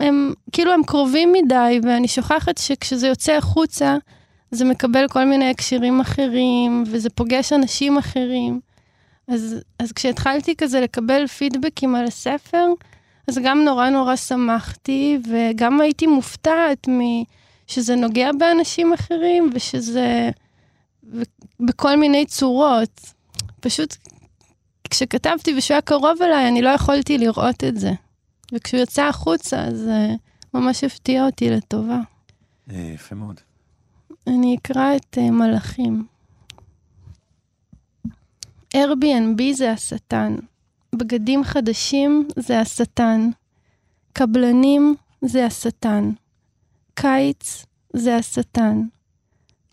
[0.00, 3.96] הם כאילו הם קרובים מדי, ואני שוכחת שכשזה יוצא החוצה,
[4.50, 8.60] זה מקבל כל מיני הקשרים אחרים, וזה פוגש אנשים אחרים.
[9.28, 12.66] אז, אז כשהתחלתי כזה לקבל פידבקים על הספר,
[13.28, 17.00] אז גם נורא נורא שמחתי, וגם הייתי מופתעת מ...
[17.66, 20.30] שזה נוגע באנשים אחרים, ושזה...
[21.12, 21.22] ו-
[21.60, 23.00] בכל מיני צורות.
[23.60, 23.96] פשוט
[24.90, 27.90] כשכתבתי ושהוא היה קרוב אליי, אני לא יכולתי לראות את זה.
[28.52, 30.16] וכשהוא יצא החוצה, אז uh,
[30.54, 32.00] ממש הפתיע אותי לטובה.
[32.70, 33.40] אה, יפה מאוד.
[34.26, 36.06] אני אקרא את uh, מלאכים.
[38.76, 40.34] Airbnb זה השטן,
[40.94, 43.30] בגדים חדשים זה השטן,
[44.12, 46.10] קבלנים זה השטן,
[46.94, 48.82] קיץ זה השטן,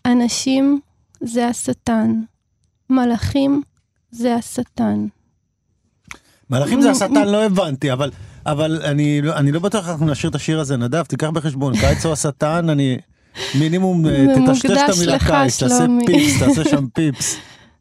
[0.06, 0.80] אנשים
[1.20, 2.20] זה השטן,
[2.90, 3.62] מלאכים
[4.10, 5.06] זה השטן.
[6.50, 8.10] מלאכים זה השטן, לא הבנתי, אבל,
[8.46, 12.06] אבל אני, לא- אני לא בטוח אנחנו נשאיר את השיר הזה, נדב, תיקח בחשבון, קיץ
[12.06, 12.98] או השטן, אני
[13.58, 15.86] מינימום אה, תטשטש את המילה קיץ, תעשה.
[16.06, 17.36] פיפס, תעשה שם פיפס,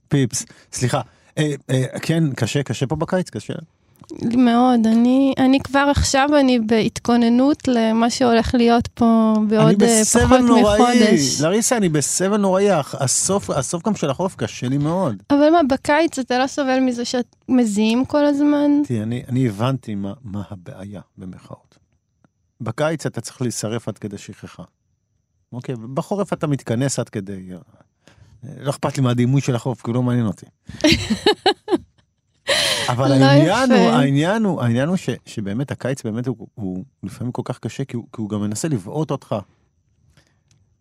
[0.07, 0.45] פיפס.
[0.73, 1.01] סליחה,
[1.37, 3.53] אה, אה, כן, קשה, קשה פה בקיץ, קשה.
[4.21, 9.83] מאוד, אני, אני כבר עכשיו, אני בהתכוננות למה שהולך להיות פה בעוד
[10.13, 11.41] פחות נוראי, מחודש.
[11.41, 15.23] לריסה, אני בסבל נוראי, הסוף, הסוף גם של החורף קשה לי מאוד.
[15.29, 18.71] אבל מה, בקיץ אתה לא סובל מזה שאת מזיעים כל הזמן?
[18.87, 21.77] תראי, אני, אני הבנתי מה, מה הבעיה, במרכאות.
[22.61, 24.63] בקיץ אתה צריך להישרף עד כדי שכחה.
[25.53, 27.49] אוקיי, בחורף אתה מתכנס עד כדי...
[27.51, 27.57] אה,
[28.57, 30.45] לא אכפת לי מהדימוי של החורף, כי הוא לא מעניין אותי.
[32.89, 33.81] אבל לא העניין יפה.
[33.81, 37.85] הוא, העניין הוא, העניין הוא ש, שבאמת הקיץ באמת הוא, הוא לפעמים כל כך קשה,
[37.85, 39.35] כי הוא, כי הוא גם מנסה לבעוט אותך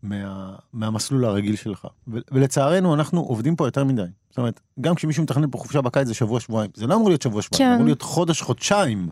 [0.02, 1.86] מה, מהמסלול הרגיל שלך.
[2.08, 4.02] ו, ולצערנו, אנחנו עובדים פה יותר מדי.
[4.30, 6.70] זאת אומרת, גם כשמישהו מתכנן פה חופשה בקיץ זה שבוע-שבועיים.
[6.74, 7.74] זה לא אמור להיות שבוע-שבועיים, כן.
[7.74, 9.08] אמור להיות חודש-חודשיים.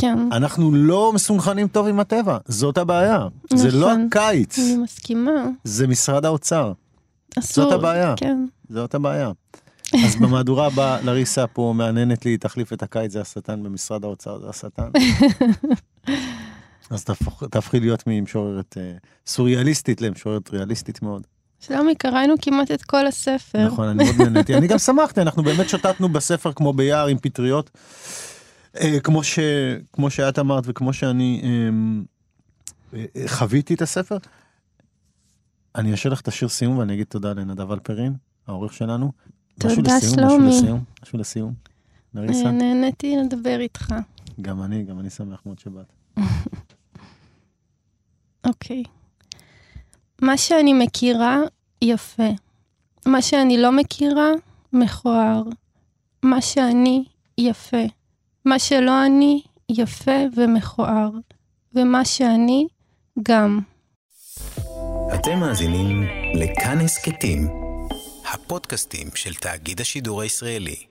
[0.00, 3.26] כן, אנחנו לא מסונכנים טוב עם הטבע, זאת הבעיה.
[3.54, 4.06] זה לא נכון.
[4.10, 5.30] הקיץ, אני מסכימה.
[5.64, 6.72] זה משרד האוצר,
[7.38, 7.64] אסור.
[7.64, 8.14] זאת הבעיה.
[8.16, 8.44] כן.
[8.68, 9.30] זאת הבעיה.
[10.04, 14.48] אז במהדורה הבאה, לריסה פה מהנהנת לי, תחליף את הקיץ, זה השטן במשרד האוצר, זה
[14.48, 14.88] השטן.
[16.90, 18.92] אז תהפוך- תהפכי להיות ממשוררת אה,
[19.26, 21.22] סוריאליסטית למשוררת ריאליסטית מאוד.
[21.60, 23.66] שלומי, קראנו כמעט את כל הספר.
[23.66, 24.54] נכון, אני מאוד נהניתי.
[24.54, 27.70] אני גם שמחתי, אנחנו באמת שוטטנו בספר כמו ביער עם פטריות.
[28.76, 29.38] אה, כמו, ש,
[29.92, 34.16] כמו שאת אמרת וכמו שאני אה, אה, חוויתי את הספר.
[35.74, 38.14] אני אשאיר לך את השיר סיום ואני אגיד תודה לנדב אלפרין,
[38.46, 39.12] העורך שלנו.
[39.58, 40.24] תודה, שלומי.
[40.26, 41.54] משהו לסיום, משהו לסיום.
[42.14, 43.94] נריסה, אה, נהניתי לדבר איתך.
[44.40, 45.92] גם אני, גם אני שמח מאוד שבאת.
[48.46, 48.82] אוקיי.
[50.22, 51.38] מה שאני מכירה,
[51.82, 52.28] יפה.
[53.06, 54.30] מה שאני לא מכירה,
[54.72, 55.42] מכוער.
[56.22, 57.04] מה שאני,
[57.38, 57.84] יפה.
[58.48, 61.10] מה שלא אני, יפה ומכוער.
[61.74, 62.66] ומה שאני,
[63.22, 63.60] גם.
[65.14, 66.02] אתם מאזינים
[66.34, 67.48] לכאן הסכתים,
[68.32, 70.87] הפודקאסטים של תאגיד השידור הישראלי.